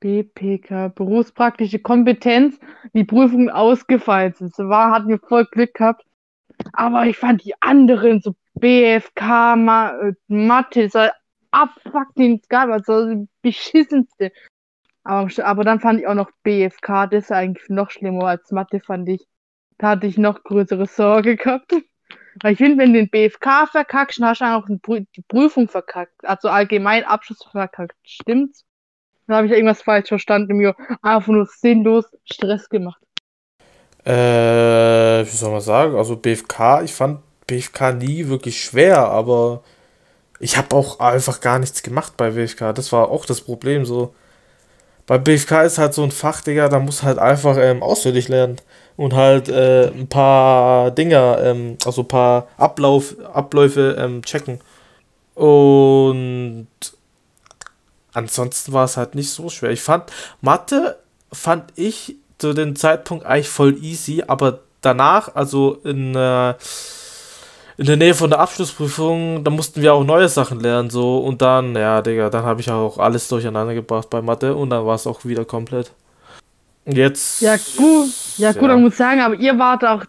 BPK 0.00 0.88
berufspraktische 0.88 1.78
Kompetenz, 1.78 2.58
die 2.92 3.04
Prüfungen 3.04 3.48
ausgefallen 3.50 4.34
sind. 4.34 4.54
So 4.54 4.68
war, 4.68 4.92
hatten 4.92 5.08
wir 5.08 5.18
voll 5.18 5.46
Glück 5.46 5.74
gehabt. 5.74 6.04
Aber 6.72 7.06
ich 7.06 7.16
fand 7.16 7.44
die 7.44 7.54
anderen, 7.60 8.20
so 8.20 8.34
BFK, 8.54 9.56
Ma 9.56 9.98
äh, 10.00 10.12
Mathe, 10.28 10.88
so 10.90 11.06
abfucking 11.50 12.42
geil, 12.48 12.72
also 12.72 13.26
beschissenste. 13.42 14.32
Aber, 15.04 15.30
aber 15.44 15.64
dann 15.64 15.80
fand 15.80 16.00
ich 16.00 16.06
auch 16.06 16.14
noch 16.14 16.30
BFK, 16.42 17.06
das 17.06 17.24
ist 17.24 17.32
eigentlich 17.32 17.68
noch 17.68 17.90
schlimmer 17.90 18.26
als 18.26 18.50
Mathe, 18.50 18.80
fand 18.80 19.08
ich. 19.08 19.26
Da 19.78 19.90
hatte 19.90 20.06
ich 20.06 20.16
noch 20.18 20.42
größere 20.42 20.86
Sorge 20.86 21.36
gehabt. 21.36 21.72
Weil 22.42 22.54
ich 22.54 22.58
finde, 22.58 22.78
wenn 22.78 22.92
du 22.92 22.98
den 22.98 23.10
BFK 23.10 23.66
verkackst, 23.70 24.18
dann 24.18 24.28
hast 24.28 24.40
du 24.40 24.44
auch 24.44 24.66
die 24.66 25.22
Prüfung 25.28 25.68
verkackt. 25.68 26.24
Also 26.24 26.48
allgemein 26.48 27.04
Abschluss 27.04 27.44
verkackt. 27.50 27.94
Stimmt's? 28.02 28.64
Dann 29.26 29.36
habe 29.36 29.46
ich 29.46 29.52
irgendwas 29.52 29.82
falsch 29.82 30.08
verstanden 30.08 30.52
und 30.52 30.58
mir 30.58 30.74
einfach 31.00 31.32
nur 31.32 31.46
sinnlos 31.46 32.04
Stress 32.24 32.68
gemacht. 32.68 33.00
Äh, 34.04 35.24
wie 35.24 35.36
soll 35.36 35.52
man 35.52 35.60
sagen? 35.60 35.96
Also 35.96 36.16
BFK, 36.16 36.82
ich 36.82 36.92
fand 36.92 37.20
BFK 37.46 37.92
nie 37.92 38.28
wirklich 38.28 38.62
schwer, 38.62 38.98
aber 38.98 39.62
ich 40.40 40.58
habe 40.58 40.74
auch 40.76 40.98
einfach 41.00 41.40
gar 41.40 41.58
nichts 41.58 41.82
gemacht 41.82 42.16
bei 42.16 42.30
BFK. 42.32 42.72
Das 42.74 42.92
war 42.92 43.08
auch 43.10 43.24
das 43.24 43.40
Problem 43.40 43.84
so. 43.84 44.14
Bei 45.06 45.18
BFK 45.18 45.64
ist 45.64 45.78
halt 45.78 45.92
so 45.92 46.02
ein 46.02 46.10
Fach, 46.10 46.40
Digga, 46.40 46.68
da 46.68 46.78
muss 46.78 47.02
halt 47.02 47.18
einfach 47.18 47.56
ähm, 47.58 47.82
auswendig 47.82 48.28
lernen 48.28 48.56
und 48.96 49.12
halt 49.14 49.48
äh, 49.48 49.88
ein 49.88 50.08
paar 50.08 50.90
Dinger, 50.90 51.38
ähm, 51.42 51.76
also 51.84 52.02
ein 52.02 52.08
paar 52.08 52.48
Ablauf, 52.56 53.14
Abläufe 53.32 53.96
ähm, 53.98 54.22
checken. 54.22 54.60
Und 55.34 56.68
ansonsten 58.14 58.72
war 58.72 58.84
es 58.84 58.96
halt 58.96 59.14
nicht 59.14 59.30
so 59.30 59.50
schwer. 59.50 59.70
Ich 59.70 59.82
fand, 59.82 60.10
Mathe 60.40 60.98
fand 61.32 61.72
ich 61.76 62.16
zu 62.38 62.52
dem 62.54 62.76
Zeitpunkt 62.76 63.26
eigentlich 63.26 63.48
voll 63.48 63.76
easy, 63.82 64.22
aber 64.26 64.60
danach, 64.80 65.34
also 65.34 65.74
in, 65.84 66.14
äh, 66.14 66.54
in 67.76 67.86
der 67.86 67.96
Nähe 67.96 68.14
von 68.14 68.30
der 68.30 68.38
Abschlussprüfung, 68.40 69.42
da 69.42 69.50
mussten 69.50 69.82
wir 69.82 69.94
auch 69.94 70.04
neue 70.04 70.28
Sachen 70.28 70.60
lernen, 70.60 70.90
so 70.90 71.18
und 71.18 71.42
dann, 71.42 71.74
ja, 71.74 72.02
Digga, 72.02 72.30
dann 72.30 72.44
habe 72.44 72.60
ich 72.60 72.70
auch 72.70 72.98
alles 72.98 73.28
durcheinander 73.28 73.74
gebracht 73.74 74.08
bei 74.10 74.22
Mathe 74.22 74.54
und 74.54 74.70
dann 74.70 74.86
war 74.86 74.94
es 74.94 75.06
auch 75.06 75.24
wieder 75.24 75.44
komplett. 75.44 75.92
Jetzt. 76.86 77.40
Ja, 77.40 77.56
gut. 77.76 78.10
Ja, 78.36 78.52
gut, 78.52 78.62
Ja. 78.62 78.68
man 78.68 78.82
muss 78.82 78.96
sagen, 78.96 79.20
aber 79.20 79.34
ihr 79.34 79.58
wart 79.58 79.84
auch 79.84 80.04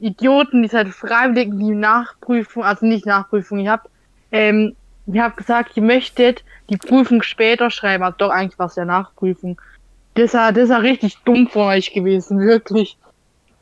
Idioten, 0.00 0.62
die 0.62 0.68
seid 0.68 0.88
freiwillig 0.88 1.48
in 1.48 1.58
die 1.58 1.74
Nachprüfung, 1.74 2.64
also 2.64 2.86
nicht 2.86 3.06
Nachprüfung, 3.06 3.60
ihr 3.60 3.70
habt, 3.70 3.88
ähm, 4.32 4.74
ihr 5.06 5.22
habt 5.22 5.36
gesagt, 5.36 5.76
ihr 5.76 5.82
möchtet 5.82 6.42
die 6.70 6.76
Prüfung 6.78 7.22
später 7.22 7.70
schreiben, 7.70 8.02
also 8.02 8.16
doch 8.18 8.30
eigentlich 8.30 8.58
war 8.58 8.66
es 8.66 8.76
ja 8.76 8.84
Nachprüfung. 8.84 9.60
Das 10.14 10.34
ist 10.34 10.34
ja 10.34 10.78
richtig 10.78 11.18
dumm 11.24 11.48
von 11.48 11.62
euch 11.62 11.92
gewesen, 11.92 12.40
wirklich. 12.40 12.96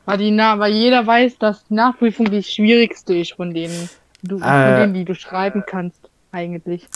Weil, 0.05 0.17
die, 0.17 0.31
Na 0.31 0.59
weil 0.59 0.73
jeder 0.73 1.05
weiß, 1.05 1.37
dass 1.37 1.63
die 1.65 1.75
Nachprüfung 1.75 2.29
die 2.29 2.43
schwierigste 2.43 3.15
ist 3.15 3.33
von 3.33 3.53
denen, 3.53 3.89
du, 4.21 4.39
von 4.39 4.47
Äh. 4.47 4.79
denen, 4.81 4.93
die 4.93 5.05
du 5.05 5.15
schreiben 5.15 5.63
kannst, 5.65 5.99
eigentlich. 6.31 6.87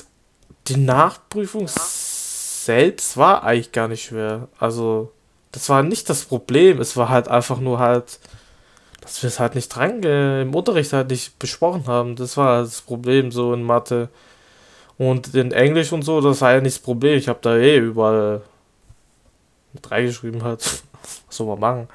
Die 0.68 0.78
Nachprüfung 0.78 1.68
selbst 1.68 3.16
war 3.16 3.44
eigentlich 3.44 3.72
gar 3.72 3.88
nicht 3.88 4.04
schwer. 4.04 4.50
Also, 4.60 5.12
das 5.54 5.70
war 5.70 5.84
nicht 5.84 6.10
das 6.10 6.26
Problem. 6.26 6.82
Es 6.82 6.98
war 6.98 7.08
halt 7.10 7.30
einfach 7.30 7.60
nur 7.60 7.80
halt, 7.80 8.20
dass 9.00 9.24
wir 9.24 9.30
es 9.30 9.40
halt 9.40 9.56
nicht 9.56 9.70
dran 9.70 10.04
äh, 10.04 10.42
im 10.42 10.54
Unterricht 10.54 10.92
halt 10.92 11.10
nicht 11.10 11.40
besprochen 11.40 11.88
haben. 11.88 12.18
Das 12.18 12.36
war 12.36 12.62
das 12.62 12.82
Problem 12.82 13.32
so 13.32 13.54
in 13.54 13.64
Mathe. 13.64 14.10
Und 14.98 15.34
in 15.36 15.52
Englisch 15.54 15.94
und 15.94 16.02
so, 16.02 16.20
das 16.20 16.42
war 16.42 16.54
ja 16.56 16.60
nicht 16.62 16.76
das 16.78 16.84
Problem. 16.84 17.18
Ich 17.18 17.30
habe 17.30 17.40
da 17.42 17.56
eh 17.56 17.78
überall 17.78 18.42
mit 19.72 19.90
reingeschrieben 19.90 20.44
halt. 20.44 20.62
Was 21.28 21.38
soll 21.38 21.48
man 21.48 21.60
machen? 21.60 21.88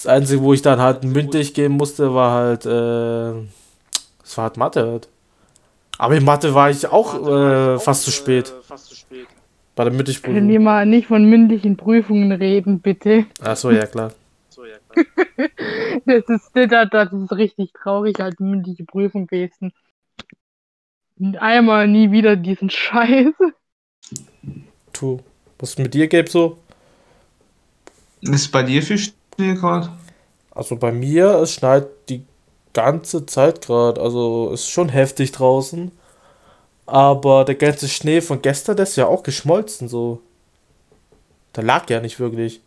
Das 0.00 0.06
Einzige, 0.06 0.40
wo 0.40 0.54
ich 0.54 0.62
dann 0.62 0.80
halt 0.80 1.04
mündlich 1.04 1.52
geben 1.52 1.74
musste, 1.74 2.14
war 2.14 2.32
halt, 2.32 2.64
äh, 2.64 3.46
das 4.22 4.36
war 4.38 4.44
halt 4.44 4.56
Mathe 4.56 4.86
halt. 4.86 5.08
Aber 5.98 6.16
in 6.16 6.24
Mathe 6.24 6.54
war 6.54 6.70
ich 6.70 6.86
auch 6.86 7.28
äh, 7.28 7.78
fast 7.78 8.04
zu 8.04 8.10
spät. 8.10 8.50
Bei 9.76 9.84
der 9.84 9.90
Können 9.90 9.96
Mündlichprüfung. 9.98 10.48
wir 10.48 10.58
mal 10.58 10.86
nicht 10.86 11.08
von 11.08 11.26
mündlichen 11.26 11.76
Prüfungen 11.76 12.32
reden, 12.32 12.80
bitte? 12.80 13.26
Achso, 13.42 13.70
ja 13.72 13.84
klar. 13.86 14.12
Das 16.06 16.24
ist, 16.28 16.50
das, 16.54 16.88
das 16.90 17.12
ist 17.12 17.32
richtig 17.32 17.72
traurig, 17.74 18.18
halt 18.20 18.40
mündliche 18.40 18.84
Prüfung 18.84 19.26
gewesen. 19.26 19.72
Einmal 21.38 21.88
nie 21.88 22.10
wieder 22.10 22.36
diesen 22.36 22.70
Scheiß. 22.70 23.34
Tu. 24.94 25.20
Was 25.58 25.76
mit 25.76 25.92
dir 25.92 26.08
gibt 26.08 26.30
so? 26.30 26.56
Ist 28.22 28.50
bei 28.50 28.62
dir 28.62 28.82
viel 28.82 28.98
Schnee 29.40 29.54
gerade? 29.54 29.88
Also 30.52 30.76
bei 30.76 30.92
mir, 30.92 31.26
es 31.36 31.52
schneit 31.54 31.86
die 32.08 32.24
ganze 32.72 33.26
Zeit 33.26 33.64
gerade. 33.66 34.00
Also 34.00 34.50
es 34.52 34.60
ist 34.62 34.68
schon 34.70 34.88
heftig 34.88 35.32
draußen. 35.32 35.90
Aber 36.86 37.44
der 37.44 37.54
ganze 37.54 37.88
Schnee 37.88 38.20
von 38.20 38.42
gestern, 38.42 38.76
der 38.76 38.82
ist 38.82 38.96
ja 38.96 39.06
auch 39.06 39.22
geschmolzen 39.22 39.88
so. 39.88 40.20
Da 41.52 41.62
lag 41.62 41.88
ja 41.88 42.00
nicht 42.00 42.18
wirklich. 42.20 42.60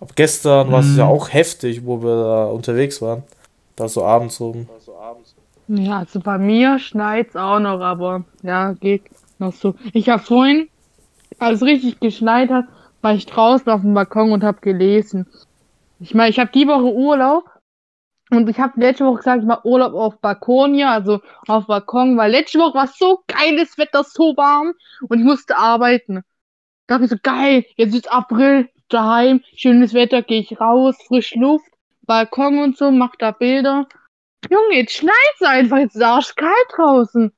Aber 0.00 0.12
gestern 0.14 0.70
war 0.70 0.80
es 0.80 0.96
ja 0.96 1.04
Mhm. 1.06 1.10
auch 1.10 1.32
heftig, 1.32 1.86
wo 1.86 2.02
wir 2.02 2.16
da 2.22 2.44
unterwegs 2.46 3.00
waren. 3.00 3.22
Da 3.76 3.88
so 3.88 4.04
abends 4.04 4.40
rum. 4.40 4.68
Ja, 5.68 6.00
also 6.00 6.20
bei 6.20 6.36
mir 6.38 6.78
schneit's 6.78 7.34
auch 7.36 7.58
noch, 7.58 7.80
aber 7.80 8.24
ja, 8.42 8.72
geht 8.72 9.02
noch 9.38 9.52
so. 9.54 9.74
Ich 9.94 10.08
habe 10.10 10.22
vorhin, 10.22 10.68
als 11.38 11.56
es 11.56 11.66
richtig 11.66 12.00
geschneit 12.00 12.50
hat, 12.50 12.66
war 13.00 13.14
ich 13.14 13.26
draußen 13.26 13.70
auf 13.72 13.80
dem 13.80 13.94
Balkon 13.94 14.32
und 14.32 14.44
habe 14.44 14.60
gelesen. 14.60 15.26
Ich 16.00 16.14
meine, 16.14 16.30
ich 16.30 16.38
habe 16.38 16.50
die 16.52 16.66
Woche 16.66 16.92
Urlaub 16.92 17.50
und 18.30 18.48
ich 18.48 18.58
habe 18.58 18.80
letzte 18.80 19.06
Woche 19.06 19.18
gesagt, 19.18 19.42
ich 19.42 19.46
mache 19.46 19.66
Urlaub 19.66 19.94
auf 19.94 20.18
Balkonia, 20.20 20.92
also 20.92 21.20
auf 21.46 21.66
Balkon, 21.66 22.16
weil 22.16 22.30
letzte 22.30 22.58
Woche 22.58 22.74
war 22.74 22.86
so 22.88 23.22
geiles 23.26 23.78
Wetter, 23.78 24.04
so 24.04 24.36
warm 24.36 24.74
und 25.08 25.18
ich 25.18 25.24
musste 25.24 25.56
arbeiten. 25.56 26.22
Da 26.86 26.94
dachte 26.98 27.04
ich 27.04 27.10
so, 27.10 27.16
geil, 27.22 27.64
jetzt 27.76 27.94
ist 27.94 28.10
April, 28.10 28.68
daheim, 28.88 29.42
schönes 29.54 29.94
Wetter, 29.94 30.22
gehe 30.22 30.40
ich 30.40 30.60
raus, 30.60 30.96
frisch 31.06 31.34
Luft, 31.34 31.70
Balkon 32.02 32.58
und 32.58 32.76
so, 32.76 32.90
mach 32.90 33.16
da 33.16 33.30
Bilder. 33.30 33.86
Junge, 34.50 34.76
jetzt 34.76 34.92
schneit's 34.92 35.42
einfach, 35.42 35.78
jetzt 35.78 35.96
ist 35.96 36.02
arschkalt 36.02 36.52
draußen. 36.74 37.32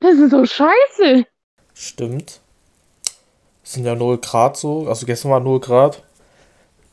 Das 0.00 0.14
ist 0.14 0.30
so 0.30 0.44
scheiße. 0.44 1.26
Stimmt. 1.74 2.40
Es 3.62 3.74
sind 3.74 3.84
ja 3.84 3.94
0 3.94 4.18
Grad 4.18 4.56
so. 4.56 4.88
Also 4.88 5.06
gestern 5.06 5.30
war 5.30 5.40
0 5.40 5.60
Grad. 5.60 6.02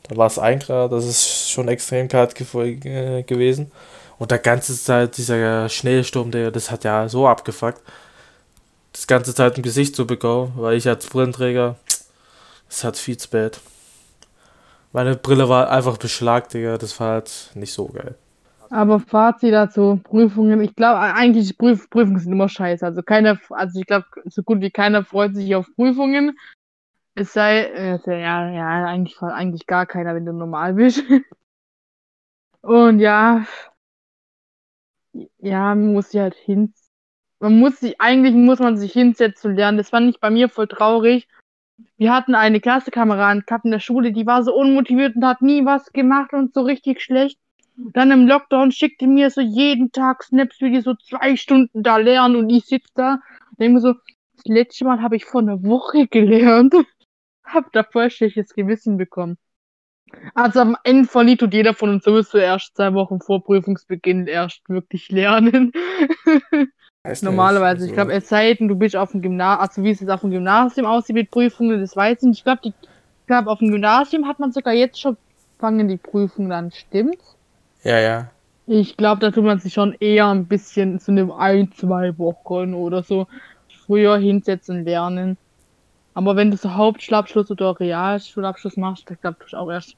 Da 0.08 0.16
war 0.16 0.26
es 0.26 0.38
1 0.38 0.66
Grad. 0.66 0.92
Das 0.92 1.04
ist 1.04 1.50
schon 1.50 1.68
extrem 1.68 2.08
kalt 2.08 2.34
ge 2.34 2.78
äh, 2.84 3.22
gewesen. 3.22 3.70
Und 4.18 4.30
der 4.30 4.38
ganze 4.38 4.74
Zeit, 4.76 5.16
dieser 5.16 5.68
Schneesturm, 5.68 6.30
der, 6.30 6.50
das 6.50 6.70
hat 6.70 6.84
ja 6.84 7.08
so 7.08 7.28
abgefuckt. 7.28 7.82
Das 8.92 9.06
ganze 9.06 9.34
Zeit 9.34 9.56
im 9.58 9.62
Gesicht 9.62 9.94
zu 9.94 10.06
bekommen, 10.06 10.52
weil 10.56 10.76
ich 10.76 10.88
als 10.88 11.06
Brillenträger, 11.06 11.76
das 12.68 12.82
hat 12.82 12.96
viel 12.96 13.18
zu 13.18 13.24
spät. 13.24 13.60
Meine 14.92 15.16
Brille 15.16 15.48
war 15.48 15.70
einfach 15.70 15.98
beschlagt, 15.98 16.54
Digga. 16.54 16.78
Das 16.78 16.98
war 16.98 17.14
halt 17.14 17.50
nicht 17.54 17.74
so 17.74 17.86
geil. 17.86 18.14
Aber 18.70 18.98
Fazit 18.98 19.52
dazu, 19.52 20.00
Prüfungen, 20.02 20.60
ich 20.60 20.74
glaube, 20.74 20.98
eigentlich 20.98 21.56
Prüf 21.56 21.88
Prüfungen 21.90 22.18
sind 22.18 22.32
immer 22.32 22.48
scheiße. 22.48 22.84
Also 22.84 23.02
keiner, 23.02 23.38
also 23.50 23.78
ich 23.78 23.86
glaube, 23.86 24.06
so 24.24 24.42
gut 24.42 24.60
wie 24.60 24.70
keiner 24.70 25.04
freut 25.04 25.34
sich 25.34 25.54
auf 25.54 25.66
Prüfungen. 25.76 26.36
Es 27.18 27.32
sei, 27.32 27.60
äh, 27.62 27.98
ja, 28.06 28.50
ja, 28.50 28.84
eigentlich, 28.84 29.20
eigentlich 29.22 29.66
gar 29.66 29.86
keiner, 29.86 30.14
wenn 30.14 30.26
du 30.26 30.32
normal 30.32 30.74
bist. 30.74 31.02
Und 32.60 33.00
ja, 33.00 33.46
ja, 35.38 35.74
man 35.74 35.94
muss 35.94 36.10
sich 36.10 36.20
halt 36.20 36.34
hin, 36.34 36.74
man 37.40 37.58
muss 37.58 37.80
sich, 37.80 38.00
eigentlich 38.00 38.34
muss 38.34 38.58
man 38.58 38.76
sich 38.76 38.92
hinsetzen 38.92 39.50
und 39.50 39.56
lernen. 39.56 39.78
Das 39.78 39.90
fand 39.90 40.10
ich 40.10 40.20
bei 40.20 40.30
mir 40.30 40.48
voll 40.48 40.66
traurig. 40.66 41.28
Wir 41.96 42.12
hatten 42.12 42.34
eine 42.34 42.60
Klassenkameradin 42.60 43.44
gehabt 43.46 43.64
in 43.64 43.70
der 43.70 43.80
Schule, 43.80 44.12
die 44.12 44.26
war 44.26 44.42
so 44.42 44.54
unmotiviert 44.54 45.16
und 45.16 45.24
hat 45.24 45.42
nie 45.42 45.64
was 45.64 45.92
gemacht 45.92 46.32
und 46.34 46.52
so 46.54 46.62
richtig 46.62 47.00
schlecht. 47.00 47.38
Dann 47.76 48.10
im 48.10 48.26
Lockdown 48.26 48.72
schickte 48.72 49.06
mir 49.06 49.30
so 49.30 49.40
jeden 49.40 49.92
Tag 49.92 50.22
Snaps, 50.24 50.60
wie 50.60 50.72
die 50.72 50.80
so 50.80 50.94
zwei 50.94 51.36
Stunden 51.36 51.82
da 51.82 51.98
lernen 51.98 52.36
und 52.36 52.50
ich 52.50 52.66
sitze 52.66 52.92
da 52.94 53.20
denke 53.58 53.74
mir 53.74 53.80
so, 53.80 53.94
das 54.34 54.44
letzte 54.44 54.84
Mal 54.84 55.00
habe 55.02 55.16
ich 55.16 55.24
vor 55.24 55.40
einer 55.40 55.62
Woche 55.62 56.06
gelernt. 56.08 56.74
hab 57.46 57.72
da 57.72 57.82
voll 57.84 58.10
schlechtes 58.10 58.54
Gewissen 58.54 58.96
bekommen. 58.96 59.38
Also 60.34 60.60
am 60.60 60.76
Ende 60.84 61.08
von 61.08 61.26
Lied 61.26 61.40
tut 61.40 61.52
jeder 61.52 61.74
von 61.74 61.90
uns 61.90 62.04
sowieso 62.04 62.38
erst 62.38 62.76
zwei 62.76 62.94
Wochen 62.94 63.20
vor 63.20 63.42
Prüfungsbeginn 63.42 64.26
erst 64.26 64.68
wirklich 64.68 65.10
lernen. 65.10 65.72
Normalerweise, 67.22 67.84
ich 67.84 67.90
also- 67.90 67.94
glaube, 67.94 68.12
es 68.12 68.28
sei 68.28 68.54
denn, 68.54 68.68
du 68.68 68.76
bist 68.76 68.96
auf 68.96 69.12
dem 69.12 69.22
Gymnasium, 69.22 69.60
also 69.62 69.82
wie 69.82 69.90
es 69.90 70.00
jetzt 70.00 70.10
auf 70.10 70.20
dem 70.20 70.30
Gymnasium 70.30 70.86
aussieht 70.86 71.14
mit 71.14 71.30
Prüfungen, 71.30 71.80
das 71.80 71.96
weiß 71.96 72.18
ich 72.18 72.28
nicht. 72.28 72.38
Ich 72.38 72.44
glaube, 72.44 72.60
ich 72.64 72.74
glaube, 73.26 73.50
auf 73.50 73.58
dem 73.58 73.70
Gymnasium 73.70 74.26
hat 74.26 74.38
man 74.38 74.52
sogar 74.52 74.74
jetzt 74.74 75.00
schon 75.00 75.16
fangen 75.58 75.88
die 75.88 75.96
Prüfungen 75.96 76.52
an, 76.52 76.70
stimmt's? 76.70 77.36
Ja, 77.82 77.98
ja. 77.98 78.30
Ich 78.66 78.96
glaube, 78.96 79.20
da 79.20 79.30
tut 79.30 79.44
man 79.44 79.58
sich 79.60 79.72
schon 79.72 79.94
eher 80.00 80.26
ein 80.28 80.46
bisschen 80.46 80.98
zu 80.98 81.12
einem 81.12 81.30
ein, 81.30 81.70
zwei 81.72 82.18
Wochen 82.18 82.74
oder 82.74 83.02
so 83.02 83.26
früher 83.86 84.18
hinsetzen 84.18 84.84
lernen. 84.84 85.38
Aber 86.16 86.34
wenn 86.34 86.50
du 86.50 86.56
so 86.56 86.72
Hauptschulabschluss 86.72 87.50
oder 87.50 87.78
Realschulabschluss 87.78 88.78
machst, 88.78 89.10
ich 89.10 89.20
glaube, 89.20 89.36
du 89.38 89.54
auch 89.54 89.70
erst 89.70 89.96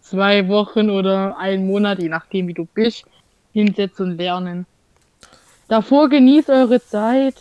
zwei 0.00 0.46
Wochen 0.46 0.88
oder 0.88 1.36
einen 1.36 1.66
Monat, 1.66 1.98
je 1.98 2.08
nachdem 2.08 2.46
wie 2.46 2.54
du 2.54 2.64
bist, 2.64 3.04
hinsetzen 3.52 4.12
und 4.12 4.18
lernen. 4.18 4.66
Davor 5.66 6.08
genießt 6.08 6.48
eure 6.50 6.80
Zeit. 6.80 7.34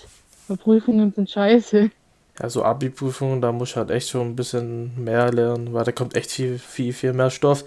Prüfungen 0.48 1.14
sind 1.14 1.30
scheiße. 1.30 1.92
Ja, 2.40 2.50
so 2.50 2.64
Abi-Prüfungen, 2.64 3.40
da 3.40 3.52
muss 3.52 3.70
ich 3.70 3.76
halt 3.76 3.92
echt 3.92 4.10
schon 4.10 4.30
ein 4.30 4.36
bisschen 4.36 5.04
mehr 5.04 5.32
lernen, 5.32 5.72
weil 5.74 5.84
da 5.84 5.92
kommt 5.92 6.16
echt 6.16 6.32
viel, 6.32 6.58
viel, 6.58 6.94
viel 6.94 7.14
mehr 7.14 7.30
Stoff. 7.30 7.66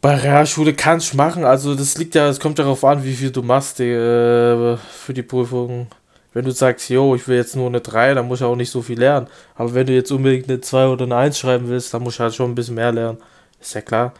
Bei 0.00 0.14
Realschule 0.14 0.72
kannst 0.72 1.14
du 1.14 1.16
machen, 1.16 1.44
also 1.44 1.74
das 1.74 1.98
liegt 1.98 2.14
ja, 2.14 2.28
es 2.28 2.38
kommt 2.38 2.60
darauf 2.60 2.84
an, 2.84 3.02
wie 3.02 3.14
viel 3.14 3.32
du 3.32 3.42
machst 3.42 3.80
die, 3.80 3.90
äh, 3.90 4.76
für 4.76 5.14
die 5.14 5.24
Prüfung. 5.24 5.88
Wenn 6.36 6.44
du 6.44 6.50
sagst, 6.50 6.90
jo, 6.90 7.14
ich 7.14 7.26
will 7.28 7.38
jetzt 7.38 7.56
nur 7.56 7.66
eine 7.66 7.80
3, 7.80 8.12
dann 8.12 8.28
muss 8.28 8.40
ich 8.40 8.44
auch 8.44 8.56
nicht 8.56 8.70
so 8.70 8.82
viel 8.82 8.98
lernen. 8.98 9.26
Aber 9.54 9.72
wenn 9.72 9.86
du 9.86 9.94
jetzt 9.94 10.12
unbedingt 10.12 10.50
eine 10.50 10.60
2 10.60 10.88
oder 10.88 11.06
eine 11.06 11.16
1 11.16 11.38
schreiben 11.38 11.66
willst, 11.70 11.94
dann 11.94 12.02
musst 12.02 12.18
du 12.18 12.24
halt 12.24 12.34
schon 12.34 12.50
ein 12.50 12.54
bisschen 12.54 12.74
mehr 12.74 12.92
lernen. 12.92 13.16
Ist 13.58 13.74
ja 13.74 13.80
klar. 13.80 14.12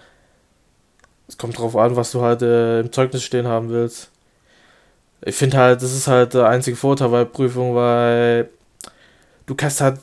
Es 1.28 1.36
kommt 1.36 1.58
darauf 1.58 1.76
an, 1.76 1.94
was 1.94 2.12
du 2.12 2.22
halt 2.22 2.40
äh, 2.40 2.80
im 2.80 2.90
Zeugnis 2.90 3.22
stehen 3.22 3.46
haben 3.46 3.68
willst. 3.68 4.10
Ich 5.26 5.36
finde 5.36 5.58
halt, 5.58 5.82
das 5.82 5.92
ist 5.92 6.06
halt 6.06 6.32
der 6.32 6.48
einzige 6.48 6.78
Vorteil 6.78 7.10
bei 7.10 7.26
Prüfungen, 7.26 7.74
weil 7.74 8.48
du 9.44 9.54
kannst 9.54 9.82
halt 9.82 9.98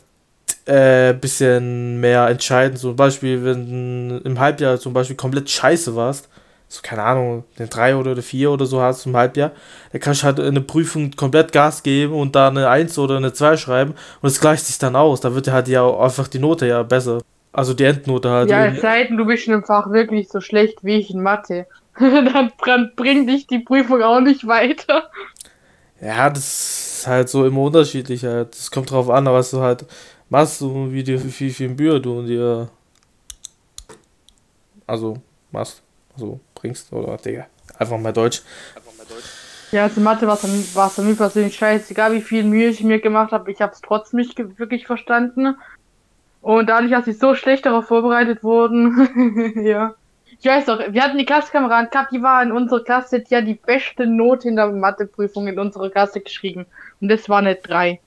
äh, 0.65 1.13
bisschen 1.13 1.99
mehr 1.99 2.27
entscheiden. 2.27 2.77
Zum 2.77 2.95
Beispiel, 2.95 3.43
wenn 3.43 4.09
du 4.09 4.17
im 4.17 4.39
Halbjahr 4.39 4.79
zum 4.79 4.93
Beispiel 4.93 5.15
komplett 5.15 5.49
scheiße 5.49 5.95
warst, 5.95 6.29
so 6.73 6.81
keine 6.81 7.03
Ahnung, 7.03 7.43
eine 7.57 7.67
3 7.67 7.95
oder 7.95 8.11
eine 8.11 8.21
4 8.21 8.49
oder 8.51 8.65
so 8.65 8.81
hast 8.81 9.05
im 9.05 9.15
Halbjahr, 9.15 9.51
dann 9.91 10.01
kannst 10.01 10.21
du 10.21 10.25
halt 10.25 10.39
in 10.39 10.45
eine 10.45 10.61
Prüfung 10.61 11.11
komplett 11.11 11.51
Gas 11.51 11.83
geben 11.83 12.13
und 12.13 12.35
da 12.35 12.47
eine 12.47 12.67
1 12.67 12.97
oder 12.97 13.17
eine 13.17 13.31
2 13.31 13.57
schreiben 13.57 13.93
und 14.21 14.27
es 14.27 14.39
gleicht 14.39 14.65
sich 14.65 14.79
dann 14.79 14.95
aus. 14.95 15.21
Da 15.21 15.35
wird 15.35 15.47
ja 15.47 15.53
halt 15.53 15.67
ja 15.67 15.87
einfach 15.99 16.27
die 16.27 16.39
Note 16.39 16.65
ja 16.67 16.81
besser. 16.83 17.21
Also 17.51 17.73
die 17.75 17.83
Endnote 17.83 18.29
halt. 18.29 18.49
Ja, 18.49 18.65
Und- 18.65 18.75
es 18.75 18.81
sei 18.81 19.03
denn, 19.03 19.17
du 19.17 19.25
bist 19.25 19.47
in 19.47 19.53
einem 19.53 19.63
Fach 19.63 19.91
wirklich 19.91 20.29
so 20.29 20.41
schlecht 20.41 20.83
wie 20.83 20.95
ich 20.95 21.11
in 21.11 21.21
Mathe. 21.21 21.67
dann, 21.99 22.51
dann 22.65 22.91
bringt 22.95 23.29
dich 23.29 23.45
die 23.45 23.59
Prüfung 23.59 24.01
auch 24.01 24.19
nicht 24.19 24.47
weiter. 24.47 25.11
Ja, 26.01 26.29
das 26.31 26.97
ist 26.99 27.07
halt 27.07 27.29
so 27.29 27.45
immer 27.45 27.61
unterschiedlich 27.61 28.25
halt. 28.25 28.53
Das 28.53 28.71
kommt 28.71 28.89
drauf 28.89 29.09
an, 29.11 29.25
was 29.27 29.51
du 29.51 29.61
halt 29.61 29.85
machst 30.29 30.61
und 30.63 30.91
wie, 30.91 31.03
dir, 31.03 31.23
wie 31.23 31.51
viel 31.51 31.69
Mühe 31.69 32.01
du 32.01 32.23
dir 32.23 32.69
also 34.87 35.17
machst, 35.51 35.81
also 36.15 36.39
bringst 36.63 36.91
oder 36.93 37.17
Digga. 37.17 37.45
Einfach 37.77 37.99
mal 37.99 38.13
Deutsch. 38.13 38.41
Ja, 39.71 39.83
also 39.83 40.01
Mathe 40.01 40.27
war 40.27 40.35
es 40.35 40.75
war 40.75 40.89
für 40.89 41.01
mich 41.01 41.17
persönlich 41.17 41.55
scheißegal, 41.55 42.13
wie 42.13 42.21
viel 42.21 42.43
Mühe 42.43 42.69
ich 42.69 42.83
mir 42.83 42.99
gemacht 42.99 43.31
habe. 43.31 43.51
Ich 43.51 43.59
habe 43.59 43.73
es 43.73 43.81
trotzdem 43.81 44.19
nicht 44.19 44.37
wirklich 44.59 44.85
verstanden. 44.85 45.55
Und 46.41 46.69
dadurch, 46.69 46.91
dass 46.91 47.05
sie 47.05 47.13
so 47.13 47.35
schlecht 47.35 47.65
darauf 47.65 47.87
vorbereitet 47.87 48.43
wurden, 48.43 49.55
ja. 49.65 49.95
Ich 50.39 50.45
weiß 50.45 50.65
doch, 50.65 50.79
wir 50.89 51.01
hatten 51.01 51.17
die 51.17 51.25
Klassenkameraden 51.25 51.89
gehabt, 51.89 52.11
die 52.11 52.21
war 52.21 52.43
in 52.43 52.51
unserer 52.51 52.83
Klasse, 52.83 53.21
die 53.21 53.35
hat 53.35 53.47
die 53.47 53.53
beste 53.53 54.05
Note 54.05 54.47
in 54.47 54.57
der 54.57 54.67
Matheprüfung 54.67 55.47
in 55.47 55.57
unserer 55.57 55.89
Klasse 55.89 56.19
geschrieben. 56.19 56.65
Und 56.99 57.07
das 57.07 57.29
war 57.29 57.39
eine 57.39 57.55
3. 57.55 57.99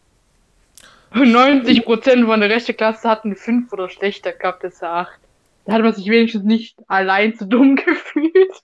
Und 1.15 1.35
90% 1.35 2.27
von 2.27 2.41
der 2.41 2.51
rechten 2.51 2.77
Klasse 2.77 3.09
hatten 3.09 3.29
eine 3.29 3.37
5 3.37 3.73
oder 3.73 3.89
schlechter 3.89 4.33
gehabt, 4.33 4.65
das 4.65 4.83
war 4.83 5.09
8. 5.09 5.25
Da 5.66 5.75
hat 5.75 5.82
man 5.82 5.92
sich 5.92 6.08
wenigstens 6.08 6.44
nicht 6.44 6.78
allein 6.87 7.35
zu 7.35 7.46
dumm 7.46 7.76
gefühlt. 7.87 8.62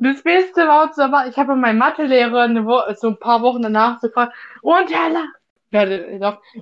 Das 0.00 0.22
Beste 0.22 0.66
war, 0.66 1.28
ich 1.28 1.36
habe 1.36 1.56
meinen 1.56 1.78
Mathelehrer 1.78 2.96
so 2.96 3.08
ein 3.08 3.18
paar 3.18 3.42
Wochen 3.42 3.62
danach 3.62 4.00
gefragt, 4.00 4.34
und 4.62 4.92
Herr 4.92 5.10
La 5.10 5.24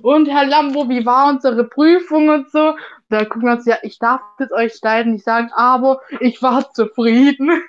und 0.01 0.27
Herr 0.27 0.45
Lambo, 0.45 0.89
wie 0.89 1.05
war 1.05 1.29
unsere 1.29 1.63
Prüfung 1.65 2.29
und 2.29 2.49
so? 2.49 2.75
Da 3.09 3.25
gucken 3.25 3.47
wir 3.47 3.53
uns, 3.53 3.65
ja, 3.67 3.77
ich 3.83 3.99
darf 3.99 4.21
es 4.39 4.51
euch 4.51 4.73
leider 4.81 5.07
nicht 5.09 5.23
sagen, 5.23 5.51
aber 5.53 6.01
ich 6.19 6.41
war 6.41 6.73
zufrieden. 6.73 7.47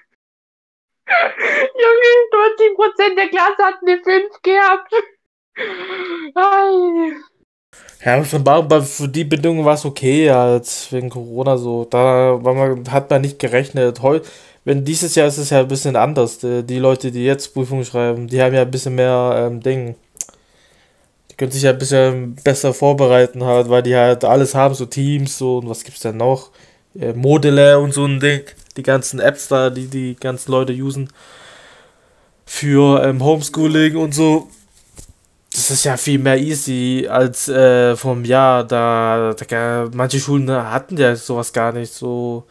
Junge, 1.06 2.12
90% 2.32 3.14
der 3.16 3.28
Klasse 3.28 3.62
hatten 3.62 3.86
eine 3.86 4.02
5 4.02 4.42
gehabt. 4.42 4.90
Ja, 8.04 8.22
für 8.22 9.08
die 9.08 9.24
Bedingungen 9.24 9.64
war 9.64 9.74
es 9.74 9.84
okay, 9.84 10.28
als 10.30 10.92
wegen 10.92 11.08
Corona 11.10 11.56
so. 11.56 11.86
Da 11.88 12.38
man, 12.42 12.90
hat 12.90 13.08
man 13.10 13.22
nicht 13.22 13.38
gerechnet. 13.38 14.02
Heu, 14.02 14.20
wenn 14.64 14.84
dieses 14.84 15.14
Jahr 15.14 15.26
ist 15.26 15.38
es 15.38 15.50
ja 15.50 15.60
ein 15.60 15.68
bisschen 15.68 15.96
anders. 15.96 16.38
Die, 16.38 16.78
Leute, 16.78 17.10
die 17.10 17.24
jetzt 17.24 17.54
Prüfungen 17.54 17.84
schreiben, 17.84 18.28
die 18.28 18.42
haben 18.42 18.54
ja 18.54 18.62
ein 18.62 18.70
bisschen 18.70 18.94
mehr 18.94 19.48
ähm, 19.50 19.60
Ding 19.62 19.96
die 21.34 21.36
können 21.36 21.50
sich 21.50 21.64
ja 21.64 21.70
ein 21.70 21.78
bisschen 21.78 22.36
besser 22.44 22.72
vorbereiten 22.72 23.42
halt, 23.42 23.68
weil 23.68 23.82
die 23.82 23.96
halt 23.96 24.24
alles 24.24 24.54
haben, 24.54 24.74
so 24.74 24.86
Teams 24.86 25.36
so 25.36 25.58
und 25.58 25.68
was 25.68 25.82
gibt's 25.82 26.02
denn 26.02 26.16
noch? 26.16 26.50
Äh, 26.96 27.12
Modelle 27.12 27.80
und 27.80 27.92
so 27.92 28.04
ein 28.04 28.20
Ding. 28.20 28.42
Die 28.76 28.84
ganzen 28.84 29.18
Apps 29.18 29.48
da, 29.48 29.68
die 29.68 29.88
die 29.88 30.14
ganzen 30.14 30.52
Leute 30.52 30.72
usen. 30.74 31.10
Für 32.46 33.02
ähm, 33.04 33.24
Homeschooling 33.24 33.96
und 33.96 34.14
so. 34.14 34.48
Das 35.54 35.70
ist 35.70 35.84
ja 35.84 35.96
viel 35.96 36.18
mehr 36.18 36.36
easy 36.36 37.06
als 37.08 37.48
äh, 37.48 37.94
vom 37.96 38.24
Jahr. 38.24 38.64
Da, 38.64 39.34
da 39.34 39.88
manche 39.94 40.18
Schulen 40.18 40.50
hatten 40.50 40.96
ja 40.96 41.14
sowas 41.14 41.52
gar 41.52 41.72
nicht 41.72 41.92
so, 41.92 42.44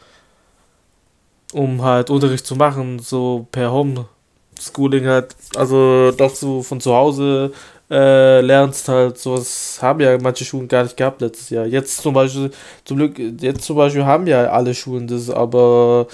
um 1.51 1.81
halt 1.83 2.09
Unterricht 2.09 2.45
zu 2.45 2.55
machen, 2.55 2.99
so 2.99 3.45
per 3.51 3.71
Homeschooling 3.73 5.05
halt. 5.05 5.35
Also 5.55 6.11
doch 6.11 6.33
so 6.33 6.63
von 6.63 6.79
zu 6.79 6.93
Hause 6.93 7.51
äh, 7.89 8.41
lernst 8.41 8.87
halt, 8.87 9.17
sowas 9.17 9.79
haben 9.81 9.99
ja 9.99 10.17
manche 10.19 10.45
Schulen 10.45 10.67
gar 10.69 10.83
nicht 10.83 10.97
gehabt 10.97 11.21
letztes 11.21 11.49
Jahr. 11.49 11.65
Jetzt 11.65 11.97
zum 12.01 12.13
Beispiel, 12.13 12.51
zum 12.85 12.97
Glück, 12.97 13.19
jetzt 13.19 13.65
zum 13.65 13.75
Beispiel 13.75 14.05
haben 14.05 14.27
ja 14.27 14.45
alle 14.49 14.73
Schulen 14.73 15.07
das, 15.07 15.29
aber 15.29 16.07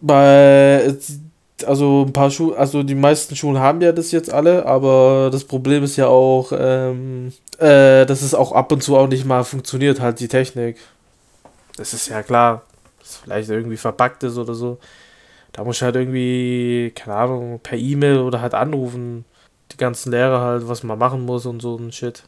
bei, 0.00 0.94
also 1.64 2.04
ein 2.06 2.12
paar 2.12 2.30
Schulen, 2.30 2.56
also 2.56 2.82
die 2.82 2.94
meisten 2.94 3.36
Schulen 3.36 3.58
haben 3.58 3.80
ja 3.80 3.92
das 3.92 4.12
jetzt 4.12 4.32
alle, 4.32 4.66
aber 4.66 5.30
das 5.32 5.44
Problem 5.44 5.84
ist 5.84 5.96
ja 5.96 6.06
auch, 6.06 6.52
ähm, 6.52 7.32
äh, 7.58 8.06
dass 8.06 8.22
es 8.22 8.34
auch 8.34 8.52
ab 8.52 8.70
und 8.72 8.82
zu 8.82 8.96
auch 8.96 9.08
nicht 9.08 9.24
mal 9.24 9.44
funktioniert, 9.44 10.00
halt 10.00 10.20
die 10.20 10.28
Technik. 10.28 10.76
Das 11.76 11.94
ist 11.94 12.08
ja 12.08 12.22
klar, 12.22 12.62
dass 13.00 13.16
vielleicht 13.16 13.50
irgendwie 13.50 13.76
verpackt 13.76 14.22
ist 14.24 14.36
oder 14.36 14.54
so. 14.54 14.78
Da 15.52 15.64
muss 15.64 15.76
ich 15.76 15.82
halt 15.82 15.96
irgendwie, 15.96 16.92
keine 16.94 17.16
Ahnung, 17.16 17.60
per 17.62 17.78
E-Mail 17.78 18.18
oder 18.18 18.40
halt 18.40 18.54
anrufen 18.54 19.24
die 19.72 19.76
ganzen 19.76 20.12
Lehrer 20.12 20.40
halt, 20.40 20.68
was 20.68 20.82
man 20.82 20.98
machen 20.98 21.24
muss 21.24 21.46
und 21.46 21.60
so 21.60 21.76
ein 21.76 21.92
Shit. 21.92 22.24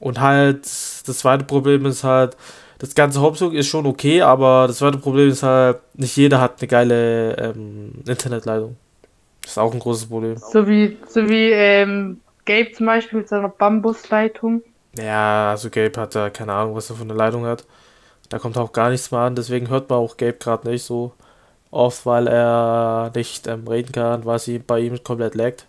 Und 0.00 0.20
halt, 0.20 0.64
das 0.64 1.18
zweite 1.18 1.44
Problem 1.44 1.86
ist 1.86 2.04
halt, 2.04 2.36
das 2.82 2.96
ganze 2.96 3.20
Hauptzug 3.20 3.54
ist 3.54 3.68
schon 3.68 3.86
okay, 3.86 4.22
aber 4.22 4.66
das 4.66 4.78
zweite 4.78 4.98
Problem 4.98 5.28
ist 5.28 5.44
halt, 5.44 5.78
nicht 5.94 6.16
jeder 6.16 6.40
hat 6.40 6.60
eine 6.60 6.66
geile 6.66 7.36
ähm, 7.36 7.92
Internetleitung. 8.04 8.76
Das 9.40 9.52
ist 9.52 9.58
auch 9.58 9.72
ein 9.72 9.78
großes 9.78 10.06
Problem. 10.06 10.36
So 10.36 10.66
wie, 10.66 10.98
so 11.08 11.28
wie 11.28 11.50
ähm, 11.50 12.20
Gabe 12.44 12.72
zum 12.72 12.86
Beispiel 12.86 13.20
mit 13.20 13.28
seiner 13.28 13.50
Bambusleitung. 13.50 14.62
Ja, 14.98 15.50
also 15.50 15.70
Gabe 15.70 15.92
hat 16.00 16.16
ja 16.16 16.28
keine 16.30 16.54
Ahnung, 16.54 16.74
was 16.74 16.90
er 16.90 16.96
für 16.96 17.02
eine 17.04 17.14
Leitung 17.14 17.46
hat. 17.46 17.64
Da 18.28 18.40
kommt 18.40 18.58
auch 18.58 18.72
gar 18.72 18.90
nichts 18.90 19.12
mehr 19.12 19.20
an, 19.20 19.36
deswegen 19.36 19.68
hört 19.68 19.88
man 19.88 20.00
auch 20.00 20.16
Gabe 20.16 20.34
gerade 20.34 20.68
nicht 20.68 20.82
so 20.82 21.12
oft, 21.70 22.04
weil 22.04 22.26
er 22.26 23.12
nicht 23.14 23.46
ähm, 23.46 23.68
reden 23.68 23.92
kann, 23.92 24.24
weil 24.24 24.40
sie 24.40 24.58
bei 24.58 24.80
ihm 24.80 25.04
komplett 25.04 25.36
laggt. 25.36 25.66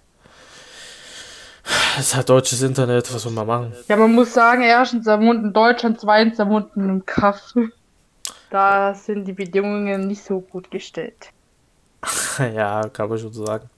Es 1.98 2.16
hat 2.16 2.30
deutsches 2.30 2.62
Internet, 2.64 3.14
was 3.14 3.22
soll 3.22 3.32
man 3.32 3.46
machen? 3.46 3.74
Ja, 3.88 3.96
man 3.98 4.14
muss 4.14 4.34
sagen, 4.34 4.64
erstens 4.64 5.06
er 5.06 5.22
wohnt 5.22 5.44
in 5.44 5.54
Deutschland, 5.54 6.00
zweitens 6.00 6.40
er 6.40 6.50
wohnt 6.50 6.76
in 6.76 6.84
einem 6.84 7.06
Kaff. 7.06 7.54
Da 8.50 8.96
sind 8.96 9.26
die 9.26 9.34
Bedingungen 9.34 10.08
nicht 10.08 10.24
so 10.24 10.40
gut 10.40 10.72
gestellt. 10.72 11.30
ja, 12.56 12.82
kann 12.90 13.10
man 13.10 13.20
schon 13.20 13.34
so 13.34 13.46
sagen. 13.46 13.70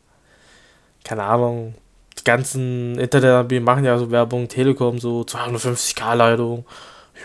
Keine 1.04 1.23
Ahnung. 1.23 1.75
Die 2.17 2.23
ganzen 2.23 2.97
Internetanbieter 2.97 3.63
machen 3.63 3.84
ja 3.84 3.97
so 3.97 4.10
Werbung, 4.10 4.47
Telekom, 4.47 4.99
so 4.99 5.21
250k-Leitung. 5.21 6.65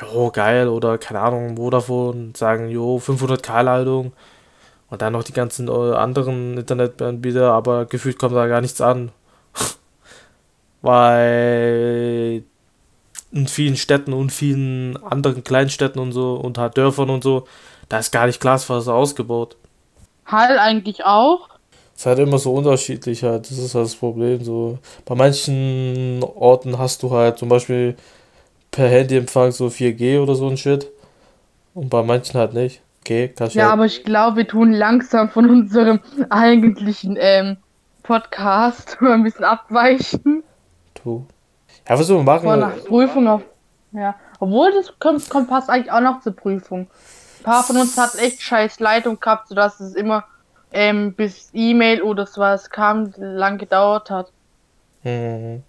Jo, 0.00 0.30
geil. 0.30 0.68
Oder 0.68 0.98
keine 0.98 1.20
Ahnung, 1.20 1.56
Vodafone 1.56 2.32
sagen, 2.36 2.68
jo, 2.68 2.98
500k-Leitung. 2.98 4.12
Und 4.88 5.02
dann 5.02 5.12
noch 5.12 5.22
die 5.22 5.32
ganzen 5.32 5.68
äh, 5.68 5.94
anderen 5.94 6.58
Internetanbieter, 6.58 7.52
aber 7.52 7.84
gefühlt 7.84 8.18
kommt 8.18 8.34
da 8.34 8.48
gar 8.48 8.60
nichts 8.60 8.80
an 8.80 9.12
weil 10.82 12.44
in 13.32 13.46
vielen 13.46 13.76
Städten 13.76 14.12
und 14.12 14.30
vielen 14.30 14.96
anderen 15.04 15.44
Kleinstädten 15.44 16.00
und 16.00 16.12
so 16.12 16.34
und 16.34 16.58
halt 16.58 16.76
Dörfern 16.76 17.10
und 17.10 17.22
so, 17.22 17.46
da 17.88 17.98
ist 17.98 18.12
gar 18.12 18.26
nicht 18.26 18.40
Glasfaser 18.40 18.94
ausgebaut. 18.94 19.56
Hall 20.26 20.58
eigentlich 20.58 21.04
auch? 21.04 21.48
Es 21.94 22.02
ist 22.02 22.06
halt 22.06 22.18
immer 22.20 22.38
so 22.38 22.54
unterschiedlich 22.54 23.22
halt, 23.22 23.50
das 23.50 23.58
ist 23.58 23.74
halt 23.74 23.84
das 23.84 23.94
Problem. 23.94 24.42
So. 24.42 24.78
Bei 25.04 25.14
manchen 25.14 26.22
Orten 26.22 26.78
hast 26.78 27.02
du 27.02 27.10
halt 27.10 27.38
zum 27.38 27.48
Beispiel 27.48 27.94
per 28.70 28.88
Handyempfang 28.88 29.52
so 29.52 29.66
4G 29.66 30.20
oder 30.20 30.34
so 30.34 30.48
ein 30.48 30.56
Shit. 30.56 30.88
Und 31.74 31.90
bei 31.90 32.02
manchen 32.02 32.38
halt 32.38 32.54
nicht. 32.54 32.80
Okay, 33.02 33.32
kannst 33.36 33.54
Ja, 33.54 33.64
halt 33.64 33.72
aber 33.74 33.86
ich 33.86 34.04
glaube, 34.04 34.38
wir 34.38 34.48
tun 34.48 34.72
langsam 34.72 35.30
von 35.30 35.48
unserem 35.48 36.00
eigentlichen 36.30 37.16
ähm, 37.18 37.56
Podcast 38.02 38.98
ein 39.02 39.22
bisschen 39.22 39.44
abweichen. 39.44 40.42
Du. 41.04 41.26
Ja, 41.88 41.98
was 41.98 42.08
man 42.08 42.24
machen? 42.24 42.42
Vor 42.42 42.56
nach 42.56 42.84
Prüfung 42.84 43.28
auf. 43.28 43.42
Ja. 43.92 44.14
Obwohl 44.38 44.72
das 44.72 44.92
kommt, 44.98 45.28
kommt 45.28 45.48
passt 45.48 45.70
eigentlich 45.70 45.92
auch 45.92 46.00
noch 46.00 46.20
zur 46.20 46.34
Prüfung. 46.34 46.88
Ein 47.40 47.44
paar 47.44 47.62
von 47.62 47.76
uns 47.76 47.96
hatten 47.96 48.18
echt 48.18 48.42
scheiß 48.42 48.80
Leitung 48.80 49.18
gehabt, 49.18 49.48
sodass 49.48 49.80
es 49.80 49.94
immer 49.94 50.24
ähm, 50.72 51.14
bis 51.14 51.50
E-Mail 51.52 52.02
oder 52.02 52.26
sowas 52.26 52.70
kam, 52.70 53.12
lang 53.16 53.58
gedauert 53.58 54.10
hat. 54.10 54.32
Mhm. 55.02 55.62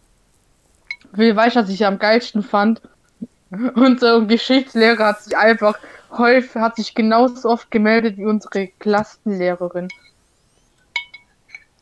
Wie 1.13 1.35
weißt 1.35 1.55
du, 1.55 1.61
was 1.61 1.69
ich 1.69 1.85
am 1.85 1.99
geilsten 1.99 2.43
fand? 2.43 2.81
Unser 3.75 4.21
Geschichtslehrer 4.21 5.07
hat 5.07 5.23
sich 5.23 5.37
einfach 5.37 5.77
häufig, 6.11 6.61
hat 6.61 6.75
sich 6.75 6.93
genauso 6.93 7.49
oft 7.49 7.71
gemeldet 7.71 8.17
wie 8.17 8.25
unsere 8.25 8.67
Klassenlehrerin. 8.67 9.87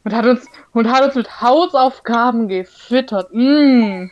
Und 0.10 0.16
hat 0.16 0.26
uns, 0.26 0.48
und 0.74 0.92
hat 0.92 1.04
uns 1.04 1.14
mit 1.14 1.40
Hausaufgaben 1.40 2.48
gefüttert. 2.48 3.32
Mmh, 3.32 4.10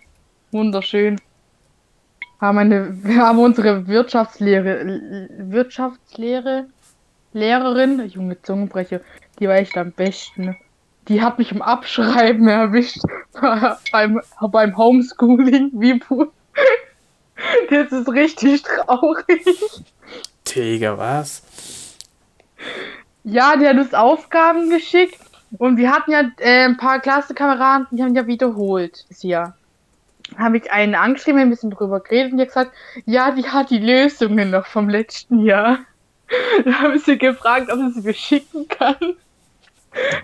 wunderschön. 0.52 1.20
Haben 2.40 2.60
eine, 2.60 3.04
wir 3.04 3.18
haben 3.18 3.40
unsere 3.40 3.88
Wirtschaftslehre, 3.88 5.28
Wirtschaftslehre, 5.40 6.68
Lehrerin, 7.34 8.08
Junge 8.10 8.40
Zungenbrecher, 8.44 9.02
die 9.40 9.48
war 9.48 9.56
echt 9.56 9.76
am 9.76 9.92
besten. 9.92 10.56
Die 11.08 11.24
hat 11.24 11.40
mich 11.40 11.52
im 11.52 11.64
Abschreiben 11.64 12.48
erwischt 12.48 13.02
beim, 13.92 14.22
beim 14.52 14.78
Homeschooling. 14.78 15.72
Wie 15.74 16.00
Das 17.72 17.92
ist 17.92 18.10
richtig 18.10 18.62
traurig. 18.62 19.44
Digga, 20.46 20.96
was? 20.96 21.42
Ja, 23.24 23.58
die 23.58 23.68
hat 23.68 23.78
uns 23.78 23.96
Aufgaben 23.96 24.70
geschickt 24.70 25.27
und 25.58 25.78
wir 25.78 25.92
hatten 25.92 26.12
ja 26.12 26.22
äh, 26.40 26.66
ein 26.66 26.78
paar 26.78 27.00
Klassenkameraden, 27.00 27.88
die 27.92 28.04
haben 28.04 28.16
ja 28.16 28.28
wiederholt 28.28 29.06
das 29.10 29.24
Jahr. 29.24 29.56
Habe 30.38 30.58
ich 30.58 30.72
einen 30.72 30.96
angeschrieben, 30.96 31.40
ein 31.40 31.50
bisschen 31.50 31.72
drüber 31.72 32.02
geredet 32.02 32.34
und 32.34 32.38
die 32.38 32.44
hat 32.44 32.50
gesagt, 32.50 32.72
ja, 33.06 33.32
die 33.32 33.48
hat 33.48 33.70
die 33.70 33.80
Lösungen 33.80 34.52
noch 34.52 34.66
vom 34.66 34.90
letzten 34.90 35.44
Jahr. 35.44 35.80
Da 36.66 36.74
habe 36.82 36.98
ich 36.98 37.04
sie 37.06 37.18
gefragt, 37.18 37.72
ob 37.72 37.80
sie 37.80 37.92
sie 37.92 38.08
mir 38.08 38.14
schicken 38.14 38.68
kann. 38.68 39.16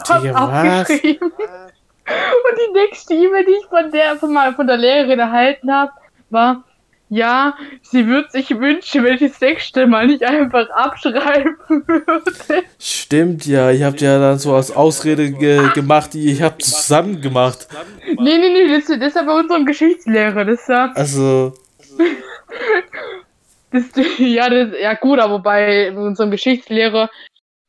Hab 0.09 0.25
abgeschrieben. 0.25 1.31
Und 1.31 2.57
die 2.57 2.73
nächste 2.73 3.13
E-Mail, 3.13 3.45
die 3.45 3.53
ich 3.53 3.65
von 3.67 3.89
der, 3.89 4.17
von, 4.17 4.33
mal, 4.33 4.53
von 4.53 4.67
der 4.67 4.75
Lehrerin 4.75 5.19
erhalten 5.19 5.71
habe, 5.71 5.93
war, 6.29 6.65
ja, 7.13 7.56
sie 7.84 8.08
würde 8.08 8.30
sich 8.32 8.49
wünschen, 8.49 9.04
wenn 9.04 9.13
ich 9.13 9.21
das 9.21 9.39
nächste 9.39 9.86
Mal 9.86 10.08
nicht 10.08 10.23
einfach 10.23 10.67
abschreiben 10.71 11.56
würde. 11.67 12.63
Stimmt, 12.80 13.45
ja. 13.45 13.69
Ihr 13.69 13.86
habt 13.86 14.02
ja 14.02 14.17
dann 14.17 14.39
so 14.39 14.56
als 14.56 14.76
Ausrede 14.76 15.32
ge 15.32 15.69
gemacht, 15.76 16.15
ihr 16.15 16.43
habt 16.43 16.63
zusammen 16.63 17.21
gemacht. 17.21 17.67
Nee, 18.08 18.38
nee, 18.39 18.49
nee, 18.49 18.67
das, 18.67 18.88
das 18.88 19.10
ist 19.10 19.17
aber 19.17 19.36
unserem 19.36 19.67
Geschichtslehrer. 19.67 20.43
Das 20.43 20.62
ist 20.62 20.69
Also. 20.69 21.54
Das, 23.69 23.84
ja, 24.17 24.49
das, 24.49 24.69
ja 24.82 24.95
gut, 24.95 25.19
aber 25.19 25.39
bei 25.39 25.91
unserem 25.95 26.32
Geschichtslehrer, 26.32 27.12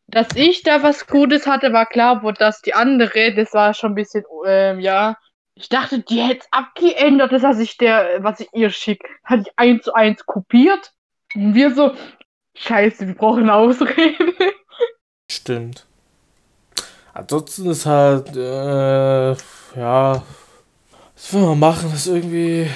dass 0.07 0.29
ich 0.35 0.63
da 0.63 0.83
was 0.83 1.07
Gutes 1.07 1.47
hatte, 1.47 1.73
war 1.75 1.85
klar, 1.85 2.17
aber 2.17 2.33
dass 2.33 2.63
die 2.63 2.73
andere, 2.73 3.35
das 3.35 3.53
war 3.53 3.75
schon 3.75 3.93
ein 3.93 3.95
bisschen, 3.95 4.25
ähm, 4.47 4.81
ja. 4.81 5.19
Ich 5.57 5.69
dachte, 5.69 6.01
die 6.01 6.21
hätte 6.21 6.41
es 6.41 6.49
abgeändert, 6.53 7.33
das, 7.33 7.43
was 7.43 7.59
ich 7.61 7.77
der, 7.77 8.23
was 8.23 8.41
ich 8.41 8.49
ihr 8.53 8.71
schick, 8.71 9.03
hatte 9.25 9.43
ich 9.47 9.53
eins 9.57 9.85
zu 9.85 9.95
eins 9.95 10.27
kopiert. 10.27 10.93
Und 11.35 11.55
wir 11.55 11.75
so, 11.75 11.95
scheiße, 12.57 13.07
wir 13.07 13.15
brauchen 13.15 13.45
eine 13.45 13.55
Ausrede. 13.55 14.35
Stimmt. 15.31 15.87
Ansonsten 17.13 17.71
ist 17.71 17.87
halt, 17.87 18.37
äh, 18.37 19.33
ja, 19.77 20.23
was 21.15 21.33
will 21.33 21.43
man 21.43 21.59
machen, 21.59 21.91
das 21.91 22.07
ist 22.07 22.15
irgendwie, 22.15 22.71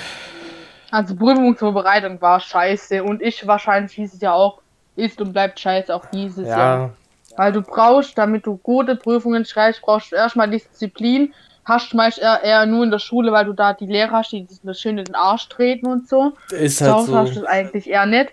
Also 0.91 1.17
Prüfungsvorbereitung 1.17 2.21
war 2.21 2.41
scheiße 2.41 3.03
und 3.05 3.23
ich 3.23 3.47
wahrscheinlich 3.47 3.95
dieses 3.95 4.21
Jahr 4.21 4.35
auch 4.35 4.63
ist 4.97 5.21
und 5.21 5.33
bleibt 5.33 5.61
scheiße 5.61 5.95
auch 5.95 6.07
dieses 6.07 6.55
Jahr. 6.55 6.79
ja, 6.79 6.97
Weil 7.37 7.53
du 7.53 7.63
brauchst, 7.63 8.17
damit 8.19 8.47
du 8.47 8.57
gute 8.59 8.97
Prüfungen 8.97 9.45
schreibst, 9.45 9.83
brauchst 9.83 10.13
du 10.13 10.17
erstmal 10.17 10.51
Disziplin. 10.51 11.35
Hast 11.69 11.93
du 11.93 11.97
meist 11.97 12.19
eher, 12.19 12.41
eher 12.43 12.67
nur 12.67 12.83
in 12.85 12.91
der 12.91 12.99
Schule, 12.99 13.31
weil 13.31 13.45
du 13.45 13.53
da 13.53 13.75
die 13.75 13.87
Lehrer 13.87 14.13
hast, 14.13 14.33
die 14.33 14.47
das 14.63 14.81
schön 14.81 14.99
in 14.99 15.05
den 15.05 15.15
Arsch 15.15 15.49
treten 15.49 15.87
und 15.87 16.09
so. 16.09 16.33
ist 16.51 16.79
Zu 16.79 16.85
halt 16.87 16.95
Hause 16.95 17.17
hast 17.19 17.29
du 17.31 17.35
so. 17.35 17.41
es 17.43 17.47
eigentlich 17.47 17.89
eher 17.91 18.07
nicht. 18.07 18.33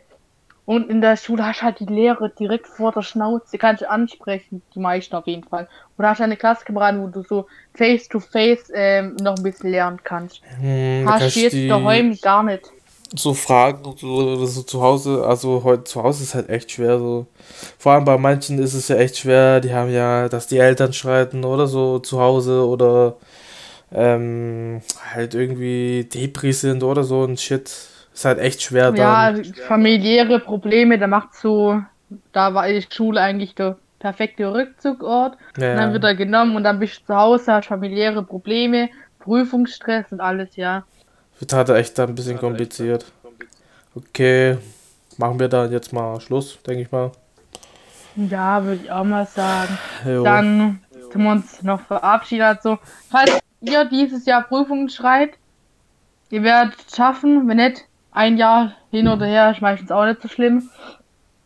Und 0.66 0.90
in 0.90 1.00
der 1.00 1.16
Schule 1.16 1.46
hast 1.46 1.60
du 1.60 1.66
halt 1.66 1.80
die 1.80 1.86
Lehre 1.86 2.30
direkt 2.30 2.66
vor 2.66 2.92
der 2.92 3.04
Schnauze, 3.04 3.58
kannst 3.60 3.84
du 3.84 3.90
ansprechen, 3.90 4.64
die 4.74 4.80
meisten 4.80 5.16
auf 5.16 5.28
jeden 5.28 5.44
Fall. 5.44 5.68
Oder 5.98 6.10
hast 6.10 6.20
du 6.20 6.24
eine 6.24 6.38
Klassenkameraden, 6.38 7.04
wo 7.04 7.08
du 7.08 7.22
so 7.22 7.46
face 7.76 8.08
to 8.08 8.20
face 8.20 8.72
ähm, 8.74 9.16
noch 9.22 9.36
ein 9.38 9.44
bisschen 9.44 9.70
lernen 9.70 10.00
kannst. 10.04 10.42
Hm, 10.60 11.06
Hast 11.08 11.36
du 11.36 11.40
jetzt 11.40 11.54
die 11.54 11.68
daheim 11.68 12.18
gar 12.20 12.42
nicht. 12.42 12.64
So 13.16 13.34
Fragen 13.34 13.84
so, 13.98 14.08
oder 14.08 14.46
so 14.48 14.64
zu 14.64 14.82
Hause, 14.82 15.26
also 15.26 15.64
heute 15.64 15.84
zu 15.86 16.04
Hause 16.04 16.24
ist 16.24 16.36
halt 16.36 16.50
echt 16.50 16.72
schwer 16.72 17.00
so. 17.00 17.28
Vor 17.78 17.94
allem 17.94 18.06
bei 18.06 18.18
manchen 18.18 18.60
ist 18.60 18.74
es 18.74 18.88
ja 18.88 18.98
echt 18.98 19.18
schwer, 19.18 19.62
die 19.62 19.74
haben 19.74 19.92
ja, 19.92 20.28
dass 20.30 20.48
die 20.48 20.58
Eltern 20.58 20.94
streiten 20.94 21.46
oder 21.46 21.68
so 21.68 22.00
zu 22.00 22.20
Hause 22.20 22.68
oder 22.68 23.18
ähm, 23.92 24.82
halt 25.14 25.36
irgendwie 25.36 26.06
Depri 26.14 26.54
sind 26.54 26.84
oder 26.84 27.04
so 27.04 27.24
ein 27.26 27.38
Shit. 27.38 27.72
Ist 28.14 28.26
halt 28.26 28.40
echt 28.40 28.62
schwer 28.62 28.92
Ja, 28.92 29.34
dann. 29.34 29.54
familiäre 29.68 30.40
Probleme, 30.40 30.98
da 30.98 31.08
macht 31.08 31.34
so, 31.36 31.82
da 32.32 32.54
war 32.54 32.68
die 32.68 32.86
Schule 32.90 33.22
eigentlich 33.22 33.56
der 33.56 33.78
perfekte 34.00 34.54
Rückzugort. 34.54 35.38
Ja, 35.58 35.72
Und 35.72 35.78
dann 35.78 35.94
wird 35.94 36.04
er 36.04 36.16
genommen 36.16 36.56
und 36.56 36.64
dann 36.64 36.80
bist 36.80 37.02
du 37.02 37.06
zu 37.08 37.16
Hause, 37.16 37.54
hast 37.54 37.68
familiäre 37.68 38.24
Probleme, 38.24 38.90
Prüfungsstress 39.20 40.12
und 40.12 40.22
alles, 40.22 40.56
ja. 40.56 40.84
Wird 41.40 41.54
halt 41.54 41.70
echt 41.70 42.00
ein 42.00 42.16
bisschen 42.16 42.38
kompliziert. 42.38 43.06
Okay, 43.96 44.58
machen 45.18 45.40
wir 45.40 45.48
dann 45.48 45.72
jetzt 45.72 45.94
mal 45.94 46.20
Schluss, 46.20 46.58
denke 46.66 46.82
ich 46.84 46.92
mal. 46.92 47.12
Ja, 48.16 48.64
würde 48.64 48.82
ich 48.84 48.92
auch 48.92 49.04
mal 49.04 49.26
sagen. 49.26 49.78
Jo. 50.06 50.24
Dann 50.24 50.82
tun 51.12 51.24
wir 51.24 51.32
uns 51.32 51.62
noch 51.64 51.82
verabschieden. 51.82 52.44
Also, 52.44 52.78
falls 53.10 53.40
ihr 53.62 53.86
dieses 53.86 54.26
Jahr 54.26 54.44
Prüfungen 54.44 54.90
schreibt, 54.90 55.38
ihr 56.30 56.44
werdet 56.44 56.76
es 56.88 56.96
schaffen. 56.96 57.48
Wenn 57.48 57.58
nicht, 57.58 57.86
ein 58.12 58.38
Jahr 58.38 58.74
hin 58.92 59.08
oder 59.08 59.26
her 59.26 59.52
ist 59.52 59.62
meistens 59.62 59.92
auch 59.92 60.06
nicht 60.06 60.22
so 60.22 60.28
schlimm. 60.30 60.70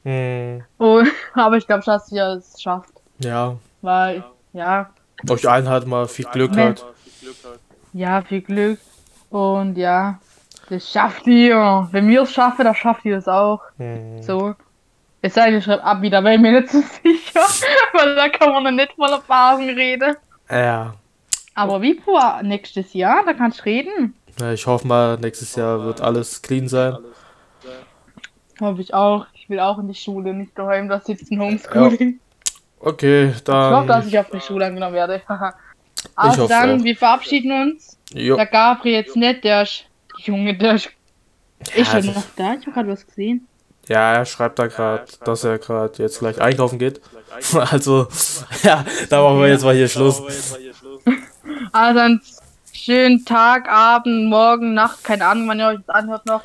Hm, 0.04 0.64
Oh, 0.78 1.02
aber 1.34 1.58
ich 1.58 1.66
glaube, 1.68 1.84
dass 1.86 2.12
ihr 2.12 2.24
es 2.38 2.62
schafft. 2.62 2.92
ja, 3.20 3.58
Weil, 3.82 4.24
ja, 4.54 4.90
euch 5.30 5.48
allen 5.50 5.68
halt 5.68 5.88
mal 5.88 6.08
viel 6.08 6.26
Glück 6.26 6.52
Nee. 6.52 6.62
halt. 6.62 6.86
ja, 7.94 8.22
viel 8.22 8.42
Glück. 8.42 8.80
Und 9.30 9.78
ja, 9.78 10.20
das 10.70 10.90
schafft 10.92 11.28
ihr. 11.28 11.88
Wenn 11.92 12.08
wir 12.08 12.24
es 12.24 12.34
schaffen, 12.34 12.64
dann 12.66 12.76
schafft 12.76 13.06
ihr 13.06 13.18
es 13.18 13.28
auch. 13.28 13.62
Hm. 13.78 14.22
So. 14.22 14.56
Es 15.22 15.34
sei 15.34 15.46
denn, 15.46 15.56
ihr 15.56 15.62
schreibt 15.62 15.84
ab 15.84 16.02
wieder, 16.02 16.24
wäre 16.24 16.36
ich 16.36 16.42
mir 16.42 16.62
nicht 16.62 16.72
so 16.72 16.80
sicher. 17.04 17.42
Weil 17.94 18.16
da 18.16 18.30
kann 18.30 18.52
man 18.54 18.64
noch 18.64 18.72
nicht 18.72 18.94
von 18.94 19.10
Erfahrung 19.10 19.68
reden. 19.70 20.16
Ja. 20.50 20.94
Aber 21.56 21.82
wie 21.82 21.96
vor 21.96 22.42
nächstes 22.42 22.94
Jahr, 22.94 23.24
da 23.26 23.34
kannst 23.34 23.60
du 23.60 23.64
reden. 23.66 24.14
Ja, 24.40 24.54
Ich 24.54 24.66
hoffe 24.66 24.88
mal, 24.88 25.18
nächstes 25.20 25.56
Jahr 25.56 25.84
wird 25.84 26.00
alles 26.00 26.42
clean 26.42 26.68
sein. 26.70 26.98
Hoffe 28.62 28.82
ich 28.82 28.94
auch. 28.94 29.26
Ich 29.34 29.50
will 29.50 29.60
auch 29.60 29.78
in 29.80 29.88
die 29.88 29.96
Schule, 29.96 30.34
nicht 30.34 30.58
daheim 30.58 30.88
da 30.88 31.00
sitzen, 31.00 31.40
Homeschooling. 31.40 32.20
Okay, 32.80 33.30
Ich 33.30 33.36
hoffe, 33.52 33.88
dass 33.88 34.04
dann. 34.04 34.08
ich 34.08 34.20
auf 34.20 34.30
die 34.30 34.40
Schule 34.40 34.68
angenommen 34.68 34.96
werde. 34.96 35.22
also 36.16 36.44
hoffe 36.44 36.48
dann, 36.54 36.80
auch. 36.80 36.84
wir 36.84 36.96
verabschieden 36.96 37.52
uns. 37.52 37.99
Jo. 38.14 38.36
Der 38.36 38.46
Gabriel 38.46 38.96
jetzt 38.96 39.16
nicht, 39.16 39.44
der 39.44 39.64
ist, 39.64 39.86
Junge, 40.18 40.58
der 40.58 40.76
ist, 40.76 40.90
ist 41.76 41.94
Ja, 41.94 42.02
schon 42.02 42.14
noch 42.14 42.24
da. 42.36 42.54
Ich 42.54 42.62
habe 42.62 42.72
gerade 42.72 42.90
was 42.90 43.06
gesehen. 43.06 43.48
Ja, 43.88 44.14
er 44.14 44.26
schreibt 44.26 44.60
da 44.60 44.68
gerade, 44.68 45.06
dass 45.26 45.44
er 45.44 45.58
gerade 45.58 46.02
jetzt 46.02 46.20
gleich 46.20 46.40
einkaufen 46.42 46.80
geht. 46.80 47.02
Also, 47.54 48.08
ja, 48.64 48.84
da 49.10 49.22
machen 49.22 49.40
wir 49.40 49.50
jetzt 49.50 49.64
mal 49.64 49.76
hier 49.76 49.88
Schluss. 49.88 50.22
Also 51.72 52.00
dann 52.00 52.22
schönen 52.74 53.24
Tag, 53.26 53.70
Abend, 53.70 54.26
Morgen, 54.26 54.74
Nacht, 54.74 55.04
keine 55.04 55.26
Ahnung, 55.28 55.48
wann 55.48 55.60
ihr 55.60 55.68
euch 55.68 55.80
das 55.86 55.96
anhört 55.96 56.26
noch. 56.26 56.42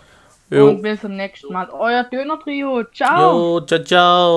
Jo. 0.50 0.68
Und 0.68 0.82
bis 0.82 1.00
zum 1.00 1.16
nächsten 1.16 1.52
Mal. 1.52 1.68
Euer 1.70 2.04
Döner-Trio. 2.04 2.84
Ciao. 2.92 3.58
Jo, 3.58 3.60
ciao, 3.62 3.82
ciao. 3.82 4.32